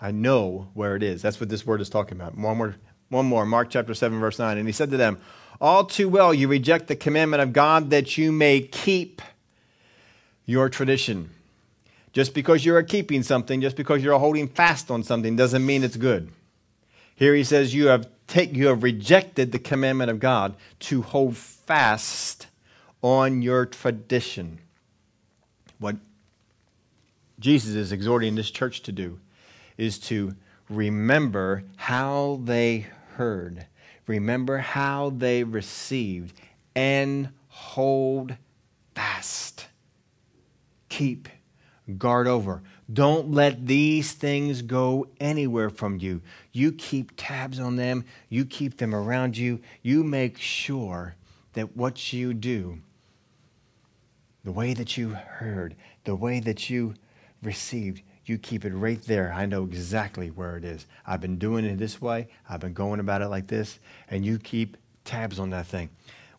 [0.00, 1.22] I know where it is.
[1.22, 2.36] That's what this word is talking about.
[2.36, 2.76] One more,
[3.08, 4.58] one more, Mark chapter 7, verse 9.
[4.58, 5.18] And he said to them,
[5.60, 9.20] All too well you reject the commandment of God that you may keep
[10.46, 11.30] your tradition.
[12.12, 15.96] Just because you're keeping something, just because you're holding fast on something, doesn't mean it's
[15.96, 16.30] good.
[17.14, 21.36] Here he says, You have, take, you have rejected the commandment of God to hold
[21.36, 22.46] fast
[23.02, 24.60] on your tradition.
[25.78, 25.96] What
[27.40, 29.18] Jesus is exhorting this church to do
[29.78, 30.34] is to
[30.68, 33.66] remember how they heard,
[34.06, 36.38] remember how they received,
[36.74, 38.36] and hold
[38.94, 39.66] fast.
[40.90, 41.28] Keep
[41.96, 42.62] guard over.
[42.92, 46.20] Don't let these things go anywhere from you.
[46.52, 49.60] You keep tabs on them, you keep them around you.
[49.82, 51.14] You make sure
[51.54, 52.78] that what you do,
[54.44, 56.94] the way that you heard, the way that you
[57.42, 59.32] received, you keep it right there.
[59.32, 60.86] I know exactly where it is.
[61.06, 63.78] I've been doing it this way, I've been going about it like this,
[64.10, 65.90] and you keep tabs on that thing.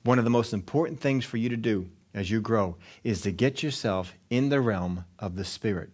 [0.03, 3.31] One of the most important things for you to do as you grow is to
[3.31, 5.89] get yourself in the realm of the Spirit.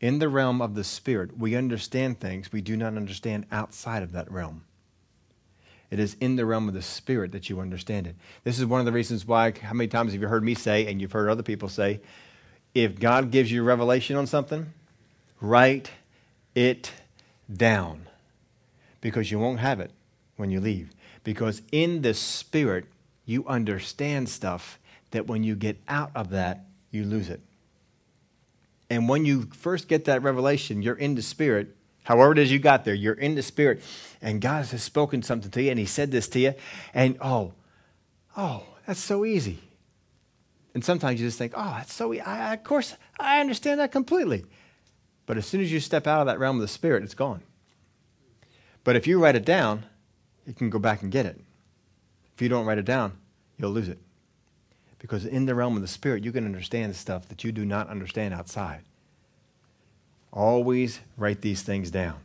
[0.00, 4.12] In the realm of the Spirit, we understand things we do not understand outside of
[4.12, 4.64] that realm.
[5.90, 8.16] It is in the realm of the Spirit that you understand it.
[8.44, 10.86] This is one of the reasons why, how many times have you heard me say,
[10.86, 12.00] and you've heard other people say,
[12.74, 14.66] if God gives you revelation on something,
[15.40, 15.90] write
[16.54, 16.92] it
[17.52, 18.06] down
[19.00, 19.90] because you won't have it
[20.36, 20.90] when you leave.
[21.24, 22.86] Because in the Spirit,
[23.24, 24.78] you understand stuff
[25.10, 27.40] that when you get out of that, you lose it.
[28.88, 31.76] And when you first get that revelation, you're in the spirit.
[32.04, 33.82] However it is you got there, you're in the spirit,
[34.22, 36.54] and God has spoken something to you, and He said this to you,
[36.94, 37.52] and oh,
[38.36, 39.58] oh, that's so easy.
[40.72, 42.20] And sometimes you just think, oh, that's so easy.
[42.20, 44.44] I, of course, I understand that completely.
[45.26, 47.42] But as soon as you step out of that realm of the spirit, it's gone.
[48.84, 49.84] But if you write it down,
[50.46, 51.40] you can go back and get it.
[52.34, 53.14] If you don't write it down,
[53.58, 53.98] you'll lose it.
[54.98, 57.88] Because in the realm of the Spirit, you can understand stuff that you do not
[57.88, 58.82] understand outside.
[60.32, 62.20] Always write these things down.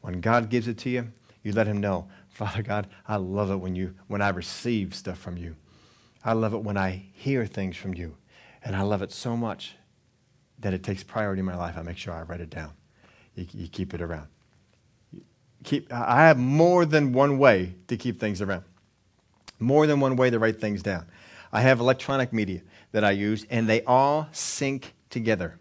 [0.00, 3.56] When God gives it to you, you let him know, Father God, I love it
[3.56, 5.56] when you when I receive stuff from you.
[6.24, 8.16] I love it when I hear things from you.
[8.62, 9.76] And I love it so much
[10.64, 11.76] that it takes priority in my life.
[11.76, 12.72] I make sure I write it down.
[13.34, 14.28] You, you keep it around.
[15.62, 18.64] keep, I have more than one way to keep things around,
[19.60, 21.04] more than one way to write things down.
[21.52, 22.62] I have electronic media
[22.92, 25.58] that I use, and they all sync together.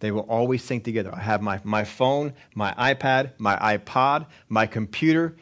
[0.00, 1.10] They will always sync together.
[1.14, 5.34] I have my, my phone, my iPad, my iPod, my computer.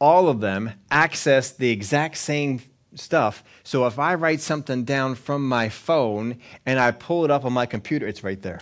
[0.00, 2.60] All of them access the exact same
[2.94, 3.44] stuff.
[3.62, 7.52] So if I write something down from my phone and I pull it up on
[7.52, 8.60] my computer, it's right there.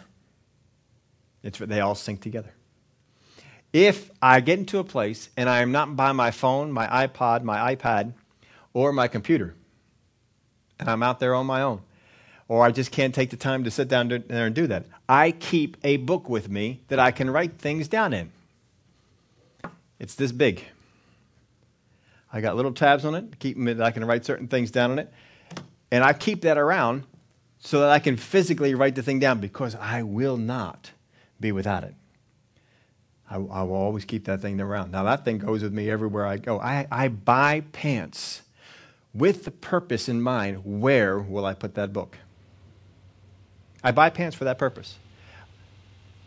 [1.43, 2.53] It's, they all sync together.
[3.73, 7.43] If I get into a place and I am not by my phone, my iPod,
[7.43, 8.13] my iPad,
[8.73, 9.55] or my computer,
[10.79, 11.83] and I'm out there on my own.
[12.49, 14.87] Or I just can't take the time to sit down there and do that.
[15.07, 18.33] I keep a book with me that I can write things down in.
[19.99, 20.65] It's this big.
[22.33, 24.99] I got little tabs on it, keep that I can write certain things down on
[24.99, 25.13] it.
[25.91, 27.05] And I keep that around
[27.59, 30.93] so that I can physically write the thing down because I will not
[31.41, 31.95] be without it.
[33.31, 34.93] I, I will always keep that thing around.
[34.93, 36.61] Now, that thing goes with me everywhere I go.
[36.61, 38.43] I, I buy pants
[39.15, 42.17] with the purpose in mind where will I put that book?
[43.83, 44.97] I buy pants for that purpose.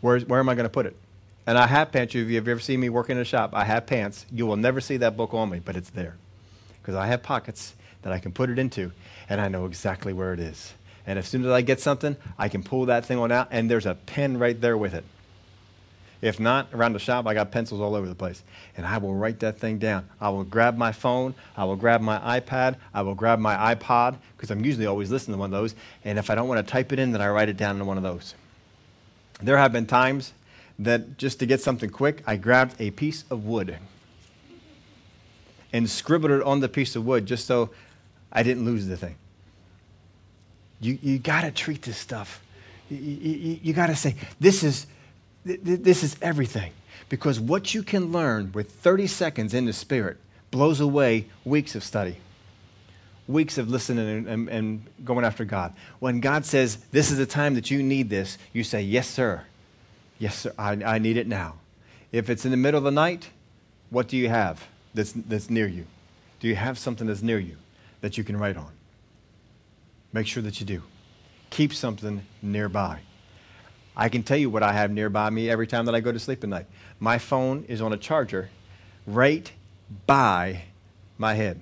[0.00, 0.96] Where, where am I going to put it?
[1.46, 2.14] And I have pants.
[2.14, 4.26] If you've ever seen me work in a shop, I have pants.
[4.30, 6.16] You will never see that book on me, but it's there.
[6.80, 8.92] Because I have pockets that I can put it into,
[9.28, 10.72] and I know exactly where it is.
[11.06, 13.70] And as soon as I get something, I can pull that thing on out, and
[13.70, 15.04] there's a pen right there with it.
[16.20, 18.44] If not, around the shop, I got pencils all over the place.
[18.76, 20.08] And I will write that thing down.
[20.20, 21.34] I will grab my phone.
[21.56, 22.76] I will grab my iPad.
[22.94, 25.74] I will grab my iPod, because I'm usually always listening to one of those.
[26.04, 27.86] And if I don't want to type it in, then I write it down in
[27.86, 28.36] one of those.
[29.42, 30.32] There have been times
[30.78, 33.76] that just to get something quick, I grabbed a piece of wood
[35.72, 37.70] and scribbled it on the piece of wood just so
[38.32, 39.16] I didn't lose the thing.
[40.80, 42.42] You, you got to treat this stuff.
[42.90, 44.86] You, you, you got to say, this is
[45.44, 46.72] this is everything.
[47.08, 50.16] Because what you can learn with 30 seconds in the Spirit
[50.50, 52.16] blows away weeks of study,
[53.26, 55.74] weeks of listening and, and, and, going after God.
[55.98, 59.42] When God says, This is the time that you need this, you say, Yes, sir.
[60.22, 60.52] Yes, sir.
[60.56, 61.56] I, I need it now.
[62.12, 63.30] If it's in the middle of the night,
[63.90, 65.84] what do you have that's, that's near you?
[66.38, 67.56] Do you have something that's near you
[68.02, 68.70] that you can write on?
[70.12, 70.84] Make sure that you do.
[71.50, 73.00] Keep something nearby.
[73.96, 76.20] I can tell you what I have nearby me every time that I go to
[76.20, 76.66] sleep at night.
[77.00, 78.48] My phone is on a charger
[79.08, 79.50] right
[80.06, 80.62] by
[81.18, 81.58] my head.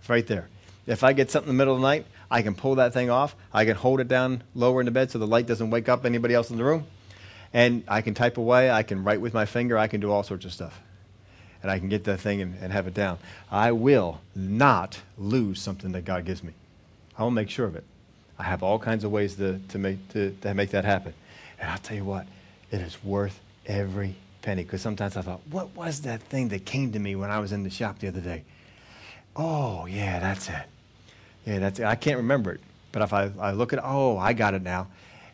[0.00, 0.48] It's right there.
[0.88, 3.10] If I get something in the middle of the night, I can pull that thing
[3.10, 3.36] off.
[3.52, 6.04] I can hold it down lower in the bed so the light doesn't wake up
[6.04, 6.84] anybody else in the room.
[7.54, 8.70] And I can type away.
[8.70, 9.76] I can write with my finger.
[9.76, 10.80] I can do all sorts of stuff.
[11.62, 13.18] And I can get that thing and, and have it down.
[13.50, 16.52] I will not lose something that God gives me.
[17.16, 17.84] I will make sure of it.
[18.38, 21.14] I have all kinds of ways to, to, make, to, to make that happen.
[21.60, 22.26] And I'll tell you what,
[22.70, 24.64] it is worth every penny.
[24.64, 27.52] Because sometimes I thought, what was that thing that came to me when I was
[27.52, 28.42] in the shop the other day?
[29.36, 30.64] Oh, yeah, that's it.
[31.46, 31.84] Yeah, that's it.
[31.84, 32.60] I can't remember it.
[32.90, 34.88] But if I, I look at oh, I got it now.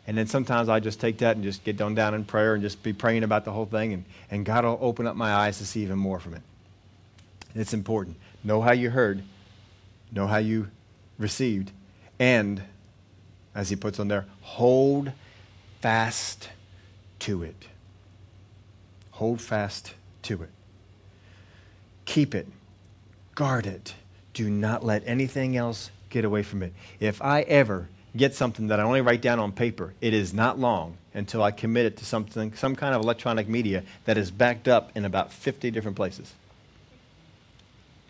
[0.09, 2.63] And then sometimes I just take that and just get down down in prayer and
[2.63, 3.93] just be praying about the whole thing.
[3.93, 6.41] And, and God will open up my eyes to see even more from it.
[7.53, 8.17] It's important.
[8.43, 9.21] Know how you heard,
[10.11, 10.71] know how you
[11.19, 11.71] received,
[12.17, 12.63] and
[13.53, 15.11] as he puts on there, hold
[15.79, 16.49] fast
[17.19, 17.67] to it.
[19.11, 19.93] Hold fast
[20.23, 20.49] to it.
[22.05, 22.47] Keep it.
[23.35, 23.93] Guard it.
[24.33, 26.73] Do not let anything else get away from it.
[26.99, 30.59] If I ever get something that I only write down on paper, it is not
[30.59, 34.67] long until I commit it to something, some kind of electronic media that is backed
[34.67, 36.33] up in about 50 different places.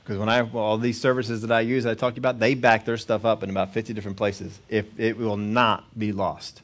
[0.04, 2.86] Because when I well, all these services that I use, I talked about, they back
[2.86, 4.60] their stuff up in about 50 different places.
[4.68, 6.62] If it will not be lost,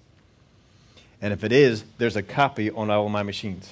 [1.22, 3.72] and if it is, there's a copy on all my machines.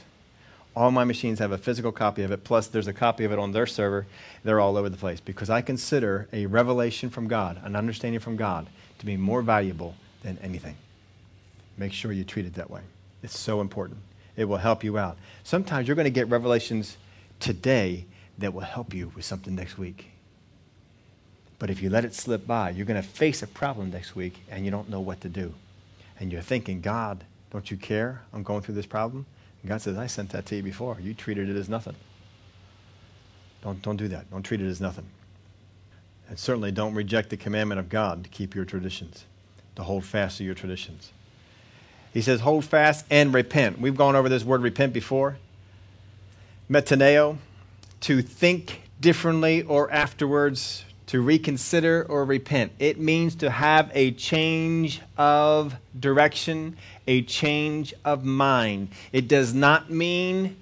[0.75, 2.43] All my machines have a physical copy of it.
[2.43, 4.07] Plus, there's a copy of it on their server.
[4.43, 8.37] They're all over the place because I consider a revelation from God, an understanding from
[8.37, 8.67] God,
[8.99, 10.75] to be more valuable than anything.
[11.77, 12.81] Make sure you treat it that way.
[13.21, 13.99] It's so important.
[14.35, 15.17] It will help you out.
[15.43, 16.97] Sometimes you're going to get revelations
[17.39, 18.05] today
[18.39, 20.09] that will help you with something next week.
[21.59, 24.43] But if you let it slip by, you're going to face a problem next week
[24.49, 25.53] and you don't know what to do.
[26.19, 28.21] And you're thinking, God, don't you care?
[28.33, 29.25] I'm going through this problem.
[29.65, 30.97] God says, I sent that to you before.
[30.99, 31.95] You treated it as nothing.
[33.61, 34.29] Don't, don't do that.
[34.29, 35.05] Don't treat it as nothing.
[36.27, 39.25] And certainly don't reject the commandment of God to keep your traditions,
[39.75, 41.11] to hold fast to your traditions.
[42.13, 43.79] He says, hold fast and repent.
[43.79, 45.37] We've gone over this word repent before.
[46.69, 47.37] Metanoeo,
[48.01, 52.71] to think differently or afterwards, to reconsider or repent.
[52.79, 56.77] It means to have a change of direction,
[57.07, 58.89] a change of mind.
[59.11, 60.57] It does not mean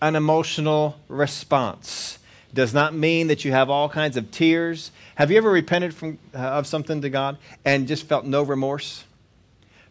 [0.00, 2.18] an emotional response.
[2.50, 4.90] It does not mean that you have all kinds of tears.
[5.14, 9.04] Have you ever repented from, uh, of something to God and just felt no remorse,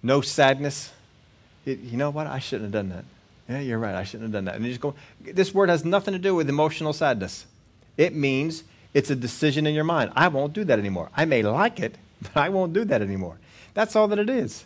[0.04, 0.92] no sadness?
[1.66, 2.28] It, you know what?
[2.28, 3.06] I shouldn't have done that.
[3.48, 3.96] Yeah, you're right.
[3.96, 4.56] I shouldn't have done that.
[4.56, 7.46] And you just go, this word has nothing to do with emotional sadness.
[7.98, 10.12] It means it's a decision in your mind.
[10.16, 11.10] I won't do that anymore.
[11.16, 13.38] I may like it, but I won't do that anymore.
[13.74, 14.66] That's all that it is.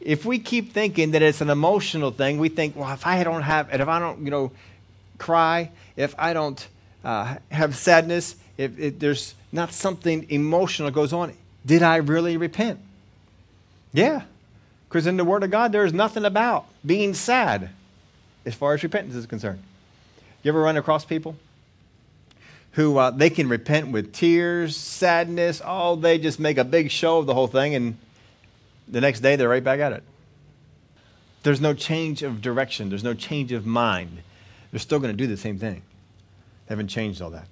[0.00, 3.42] If we keep thinking that it's an emotional thing, we think, well, if I don't
[3.42, 4.52] have, and if I don't, you know,
[5.18, 6.66] cry, if I don't
[7.02, 11.32] uh, have sadness, if, if there's not something emotional goes on,
[11.64, 12.78] did I really repent?
[13.92, 14.22] Yeah,
[14.88, 17.70] because in the Word of God, there is nothing about being sad
[18.44, 19.62] as far as repentance is concerned.
[20.42, 21.36] You ever run across people
[22.76, 27.18] who uh, they can repent with tears, sadness, oh, they just make a big show
[27.18, 27.96] of the whole thing, and
[28.86, 30.02] the next day they're right back at it.
[31.42, 34.18] There's no change of direction, there's no change of mind.
[34.70, 35.82] They're still going to do the same thing.
[36.66, 37.46] They haven't changed all that.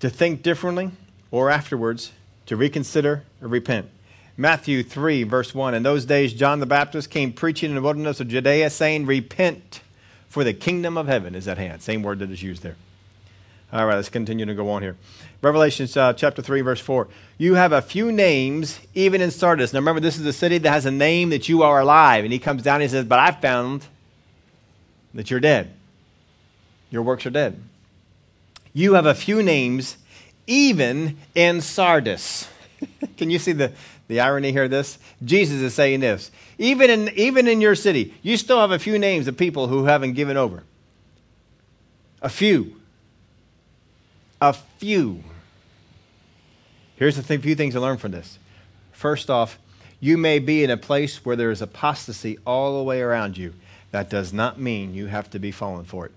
[0.00, 0.90] To think differently
[1.30, 2.12] or afterwards,
[2.44, 3.88] to reconsider or repent.
[4.36, 8.20] Matthew 3, verse 1 In those days, John the Baptist came preaching in the wilderness
[8.20, 9.80] of Judea, saying, Repent,
[10.28, 11.80] for the kingdom of heaven is at hand.
[11.80, 12.76] Same word that is used there.
[13.72, 14.96] All right, let's continue to go on here.
[15.40, 17.08] Revelation uh, chapter 3, verse 4.
[17.38, 19.72] You have a few names, even in Sardis.
[19.72, 22.24] Now remember, this is a city that has a name that you are alive.
[22.24, 23.86] And he comes down and he says, But I found
[25.14, 25.72] that you're dead.
[26.90, 27.58] Your works are dead.
[28.74, 29.96] You have a few names,
[30.46, 32.48] even in Sardis.
[33.16, 33.72] Can you see the,
[34.06, 34.98] the irony here of this?
[35.24, 36.30] Jesus is saying this.
[36.58, 39.86] Even in, even in your city, you still have a few names of people who
[39.86, 40.62] haven't given over.
[42.20, 42.76] A few
[44.42, 45.22] a few.
[46.96, 48.40] Here's the few things to learn from this.
[48.90, 49.56] First off,
[50.00, 53.54] you may be in a place where there is apostasy all the way around you.
[53.92, 56.12] That does not mean you have to be falling for it.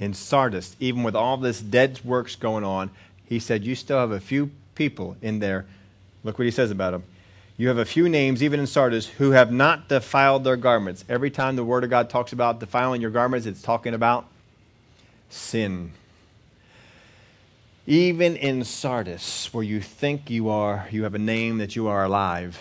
[0.00, 2.90] In Sardis, even with all this dead works going on,
[3.26, 5.66] he said, You still have a few people in there.
[6.24, 7.04] Look what he says about them.
[7.58, 11.04] You have a few names, even in Sardis, who have not defiled their garments.
[11.06, 14.26] Every time the Word of God talks about defiling your garments, it's talking about
[15.28, 15.92] sin.
[17.88, 22.04] Even in Sardis, where you think you are, you have a name that you are
[22.04, 22.60] alive,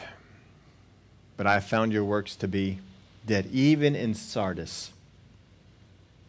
[1.36, 2.80] but I have found your works to be
[3.26, 3.50] dead.
[3.52, 4.94] Even in Sardis,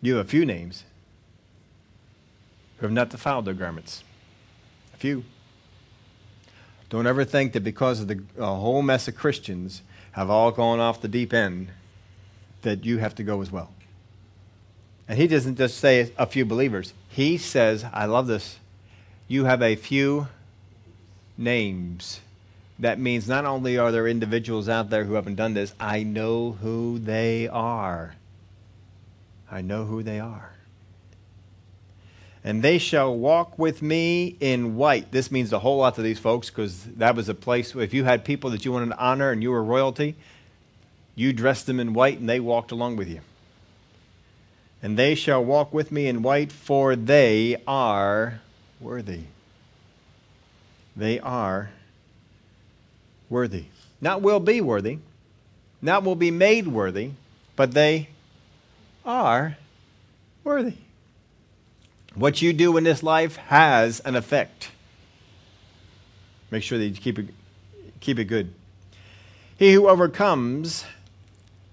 [0.02, 0.82] you have a few names
[2.78, 4.02] who have not defiled their garments.
[4.94, 5.22] A few.
[6.90, 11.00] Don't ever think that because of the whole mess of Christians have all gone off
[11.00, 11.68] the deep end,
[12.62, 13.70] that you have to go as well.
[15.06, 16.94] And he doesn't just say a few believers.
[17.08, 18.58] He says, I love this
[19.28, 20.28] you have a few
[21.36, 22.20] names.
[22.78, 26.52] That means not only are there individuals out there who haven't done this, I know
[26.62, 28.14] who they are.
[29.50, 30.52] I know who they are.
[32.44, 35.10] And they shall walk with me in white.
[35.12, 38.04] This means a whole lot to these folks because that was a place, if you
[38.04, 40.14] had people that you wanted to honor and you were royalty,
[41.14, 43.20] you dressed them in white and they walked along with you.
[44.80, 48.40] And they shall walk with me in white, for they are
[48.80, 49.22] worthy.
[50.96, 51.70] They are
[53.28, 53.66] worthy.
[54.00, 54.98] Not will be worthy,
[55.82, 57.12] not will be made worthy,
[57.56, 58.08] but they
[59.04, 59.56] are
[60.44, 60.76] worthy.
[62.14, 64.70] What you do in this life has an effect.
[66.50, 67.28] Make sure that you keep it,
[68.00, 68.52] keep it good.
[69.58, 70.84] He who overcomes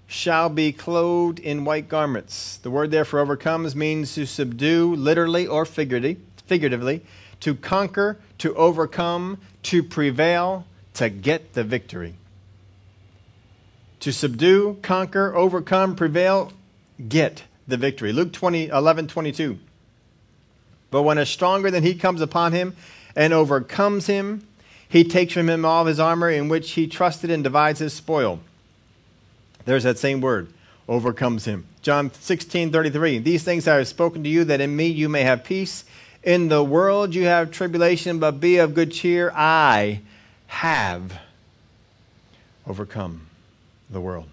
[0.06, 2.58] shall be clothed in white garments.
[2.58, 7.02] The word there for overcomes means to subdue, literally or figuratively figuratively,
[7.40, 12.14] to conquer, to overcome, to prevail, to get the victory.
[14.00, 16.52] To subdue, conquer, overcome, prevail,
[17.08, 18.12] get the victory.
[18.12, 19.58] Luke 20, 11, 22.
[20.90, 22.76] But when a stronger than he comes upon him
[23.16, 24.46] and overcomes him,
[24.88, 28.40] He takes from him all his armor in which he trusted and divides his spoil.
[29.64, 30.52] There's that same word,
[30.88, 31.66] overcomes him.
[31.82, 33.18] John 16, 33.
[33.18, 35.84] These things I have spoken to you, that in me you may have peace.
[36.26, 39.30] In the world you have tribulation, but be of good cheer.
[39.32, 40.00] I
[40.48, 41.20] have
[42.66, 43.28] overcome
[43.88, 44.26] the world.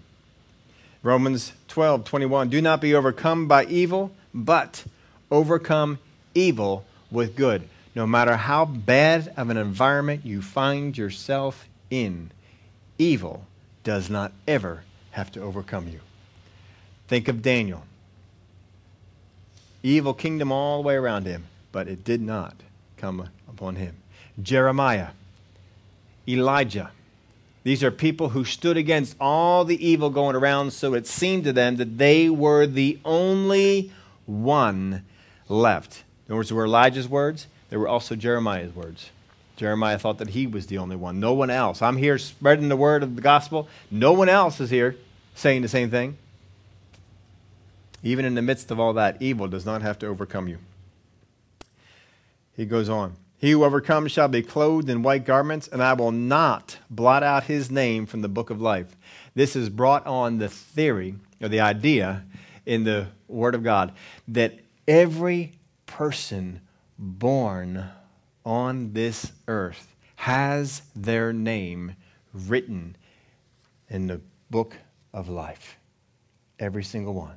[1.04, 2.48] Romans 12, 21.
[2.48, 4.84] Do not be overcome by evil, but
[5.30, 6.00] overcome
[6.34, 7.68] evil with good.
[7.94, 12.32] No matter how bad of an environment you find yourself in,
[12.98, 13.46] evil
[13.84, 14.82] does not ever
[15.12, 16.00] have to overcome you.
[17.06, 17.84] Think of Daniel.
[19.84, 21.44] Evil kingdom all the way around him,
[21.74, 22.54] but it did not
[22.96, 23.96] come upon him.
[24.40, 25.08] Jeremiah,
[26.28, 26.92] Elijah.
[27.64, 31.52] These are people who stood against all the evil going around, so it seemed to
[31.52, 33.90] them that they were the only
[34.24, 35.04] one
[35.48, 36.04] left.
[36.28, 39.10] In other words, were Elijah's words, there were also Jeremiah's words.
[39.56, 41.82] Jeremiah thought that he was the only one, no one else.
[41.82, 43.68] I'm here spreading the word of the gospel.
[43.90, 44.94] No one else is here
[45.34, 46.18] saying the same thing.
[48.04, 50.58] Even in the midst of all that, evil does not have to overcome you.
[52.54, 53.16] He goes on.
[53.36, 57.44] He who overcomes shall be clothed in white garments, and I will not blot out
[57.44, 58.96] his name from the book of life.
[59.34, 62.24] This is brought on the theory or the idea
[62.64, 63.92] in the Word of God
[64.28, 65.52] that every
[65.86, 66.60] person
[66.98, 67.90] born
[68.46, 71.96] on this earth has their name
[72.32, 72.96] written
[73.88, 74.76] in the book
[75.12, 75.76] of life.
[76.58, 77.36] Every single one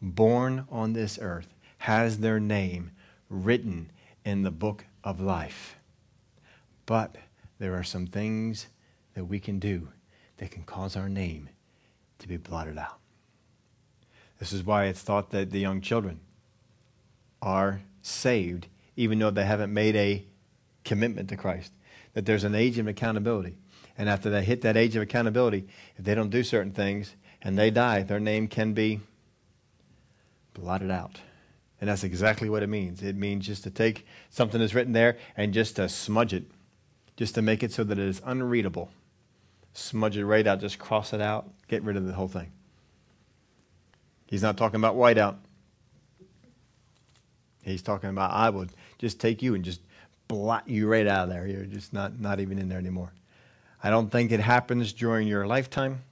[0.00, 1.48] born on this earth
[1.78, 2.90] has their name
[3.28, 3.90] written
[4.24, 5.76] in the book of life.
[6.86, 7.16] But
[7.58, 8.68] there are some things
[9.14, 9.88] that we can do
[10.38, 11.48] that can cause our name
[12.18, 12.98] to be blotted out.
[14.38, 16.20] This is why it's thought that the young children
[17.40, 18.66] are saved
[18.96, 20.24] even though they haven't made a
[20.84, 21.72] commitment to Christ.
[22.14, 23.56] That there's an age of accountability.
[23.96, 25.66] And after they hit that age of accountability,
[25.96, 29.00] if they don't do certain things and they die, their name can be
[30.54, 31.20] blotted out.
[31.82, 33.02] And that's exactly what it means.
[33.02, 36.44] It means just to take something that's written there and just to smudge it,
[37.16, 38.88] just to make it so that it is unreadable.
[39.74, 42.52] Smudge it right out, just cross it out, get rid of the whole thing.
[44.26, 45.38] He's not talking about whiteout.
[47.64, 49.80] He's talking about I would just take you and just
[50.28, 51.48] blot you right out of there.
[51.48, 53.12] You're just not, not even in there anymore.
[53.82, 56.04] I don't think it happens during your lifetime.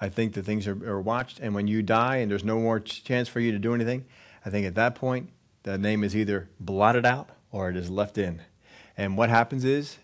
[0.00, 2.80] I think the things are, are watched, and when you die and there's no more
[2.80, 4.06] ch- chance for you to do anything,
[4.44, 5.30] I think at that point,
[5.62, 8.42] the name is either blotted out or it is left in.
[8.96, 9.96] And what happens is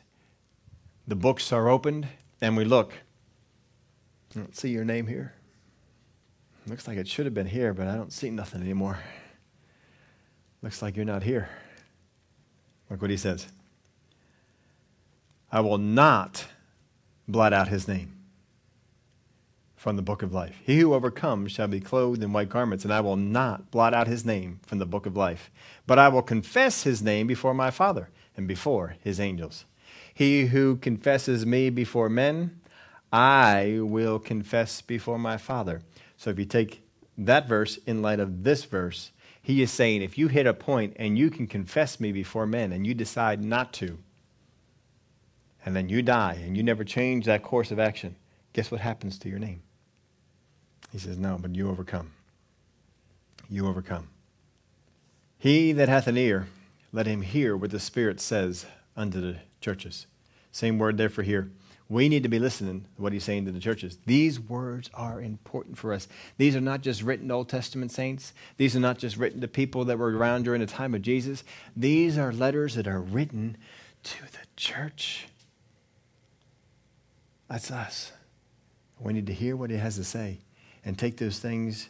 [1.06, 2.08] the books are opened
[2.40, 2.94] and we look.
[4.34, 5.34] I don't see your name here.
[6.66, 8.98] Looks like it should have been here, but I don't see nothing anymore.
[10.62, 11.48] Looks like you're not here.
[12.88, 13.46] Look what he says.
[15.52, 16.46] I will not
[17.26, 18.19] blot out his name
[19.80, 20.60] from the book of life.
[20.62, 24.08] He who overcomes shall be clothed in white garments, and I will not blot out
[24.08, 25.50] his name from the book of life.
[25.86, 29.64] But I will confess his name before my Father and before his angels.
[30.12, 32.60] He who confesses me before men,
[33.10, 35.80] I will confess before my Father.
[36.18, 36.82] So if you take
[37.16, 40.92] that verse in light of this verse, he is saying if you hit a point
[40.96, 43.96] and you can confess me before men and you decide not to,
[45.64, 48.16] and then you die and you never change that course of action,
[48.52, 49.62] guess what happens to your name?
[50.92, 52.12] He says, No, but you overcome.
[53.48, 54.08] You overcome.
[55.38, 56.48] He that hath an ear,
[56.92, 58.66] let him hear what the Spirit says
[58.96, 60.06] unto the churches.
[60.52, 61.50] Same word there for hear.
[61.88, 63.98] We need to be listening to what he's saying to the churches.
[64.06, 66.06] These words are important for us.
[66.38, 68.32] These are not just written to Old Testament saints.
[68.58, 71.42] These are not just written to people that were around during the time of Jesus.
[71.76, 73.56] These are letters that are written
[74.04, 75.26] to the church.
[77.48, 78.12] That's us.
[79.00, 80.38] We need to hear what he has to say
[80.84, 81.88] and take those things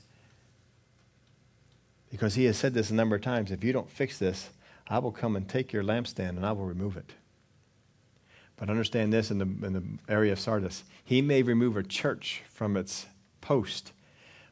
[2.10, 4.50] because he has said this a number of times if you don't fix this,
[4.88, 7.12] I will come and take your lampstand and I will remove it.
[8.56, 10.84] But understand this in the, in the area of Sardis.
[11.04, 13.06] He may remove a church from its
[13.40, 13.92] post,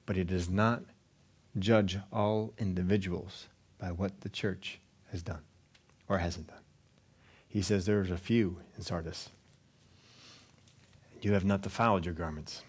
[0.06, 0.82] but he does not
[1.58, 4.78] judge all individuals by what the church
[5.10, 5.42] has done
[6.08, 6.56] or hasn't done.
[7.48, 9.30] He says there's a few in Sardis.
[11.20, 12.62] You have not defiled your garments.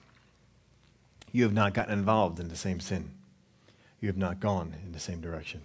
[1.32, 3.12] You have not gotten involved in the same sin.
[4.00, 5.62] You have not gone in the same direction.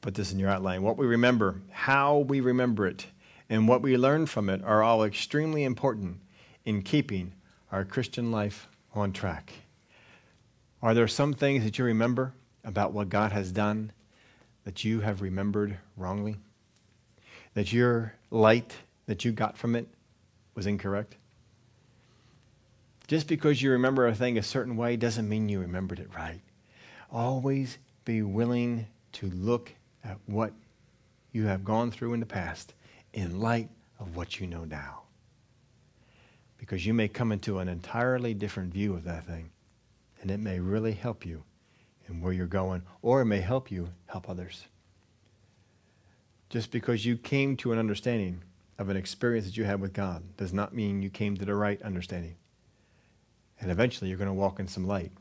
[0.00, 0.82] Put this in your outline.
[0.82, 3.06] What we remember, how we remember it,
[3.48, 6.20] and what we learn from it are all extremely important
[6.64, 7.32] in keeping
[7.72, 9.52] our Christian life on track.
[10.82, 12.32] Are there some things that you remember
[12.64, 13.92] about what God has done
[14.64, 16.36] that you have remembered wrongly?
[17.54, 18.74] That your light
[19.06, 19.88] that you got from it
[20.54, 21.16] was incorrect?
[23.10, 26.42] Just because you remember a thing a certain way doesn't mean you remembered it right.
[27.10, 29.72] Always be willing to look
[30.04, 30.52] at what
[31.32, 32.72] you have gone through in the past
[33.12, 35.00] in light of what you know now.
[36.56, 39.50] Because you may come into an entirely different view of that thing,
[40.22, 41.42] and it may really help you
[42.08, 44.68] in where you're going, or it may help you help others.
[46.48, 48.44] Just because you came to an understanding
[48.78, 51.56] of an experience that you had with God does not mean you came to the
[51.56, 52.36] right understanding.
[53.60, 55.12] And eventually you're going to walk in some light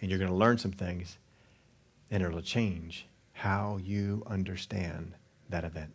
[0.00, 1.18] and you're going to learn some things
[2.10, 5.14] and it'll change how you understand
[5.48, 5.92] that event.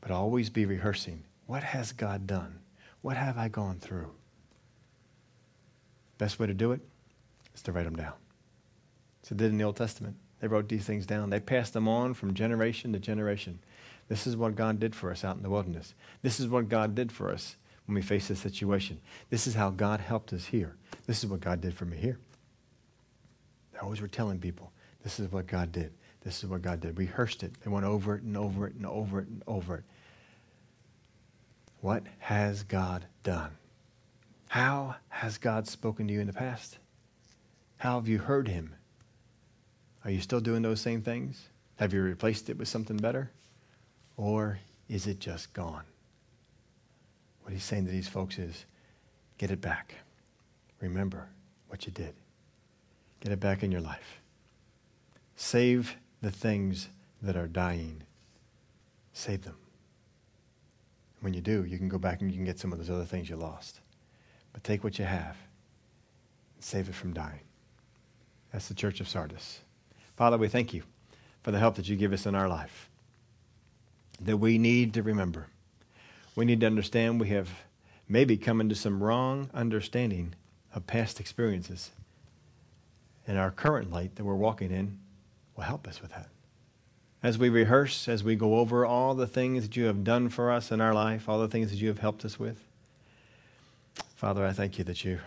[0.00, 2.60] But always be rehearsing what has God done?
[3.02, 4.10] What have I gone through?
[6.18, 6.80] Best way to do it
[7.54, 8.14] is to write them down.
[9.22, 10.16] So did in the Old Testament.
[10.40, 11.30] They wrote these things down.
[11.30, 13.60] They passed them on from generation to generation.
[14.08, 15.94] This is what God did for us out in the wilderness.
[16.22, 17.56] This is what God did for us
[17.86, 19.00] when we face this situation.
[19.30, 20.76] This is how God helped us here.
[21.06, 22.18] This is what God did for me here.
[23.72, 24.72] They always were telling people,
[25.02, 25.92] this is what God did.
[26.22, 26.98] This is what God did.
[26.98, 27.52] Rehearsed it.
[27.62, 29.84] They went over it and over it and over it and over it.
[31.80, 33.50] What has God done?
[34.48, 36.78] How has God spoken to you in the past?
[37.78, 38.74] How have you heard him?
[40.04, 41.48] Are you still doing those same things?
[41.76, 43.32] Have you replaced it with something better?
[44.16, 45.82] Or is it just gone?
[47.42, 48.64] What he's saying to these folks is
[49.38, 49.94] get it back.
[50.80, 51.28] Remember
[51.68, 52.14] what you did.
[53.20, 54.20] Get it back in your life.
[55.36, 56.88] Save the things
[57.22, 58.02] that are dying.
[59.12, 59.56] Save them.
[61.20, 63.04] When you do, you can go back and you can get some of those other
[63.04, 63.80] things you lost.
[64.52, 65.36] But take what you have
[66.56, 67.40] and save it from dying.
[68.52, 69.60] That's the church of Sardis.
[70.16, 70.82] Father, we thank you
[71.42, 72.90] for the help that you give us in our life.
[74.20, 75.48] That we need to remember.
[76.34, 77.50] We need to understand we have
[78.08, 80.34] maybe come into some wrong understanding
[80.74, 81.90] of past experiences.
[83.26, 84.98] And our current light that we're walking in
[85.56, 86.28] will help us with that.
[87.22, 90.50] As we rehearse, as we go over all the things that you have done for
[90.50, 92.58] us in our life, all the things that you have helped us with,
[94.16, 95.20] Father, I thank you that you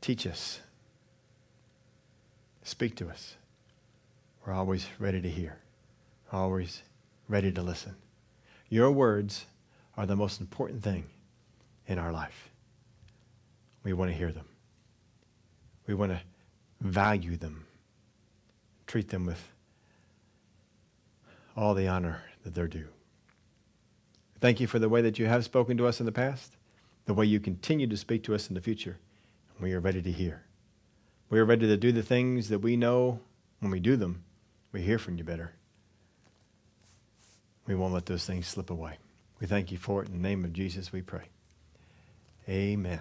[0.00, 0.60] teach us,
[2.62, 3.36] speak to us.
[4.44, 5.56] We're always ready to hear,
[6.30, 6.82] always
[7.28, 7.96] ready to listen.
[8.74, 9.46] Your words
[9.96, 11.04] are the most important thing
[11.86, 12.50] in our life.
[13.84, 14.46] We want to hear them.
[15.86, 16.20] We want to
[16.80, 17.66] value them,
[18.88, 19.40] treat them with
[21.56, 22.88] all the honor that they're due.
[24.40, 26.56] Thank you for the way that you have spoken to us in the past,
[27.04, 28.98] the way you continue to speak to us in the future,
[29.60, 30.42] we are ready to hear.
[31.30, 33.20] We are ready to do the things that we know
[33.60, 34.24] when we do them,
[34.72, 35.52] we hear from you better.
[37.66, 38.98] We won't let those things slip away.
[39.40, 40.08] We thank you for it.
[40.08, 41.24] In the name of Jesus, we pray.
[42.48, 43.00] Amen.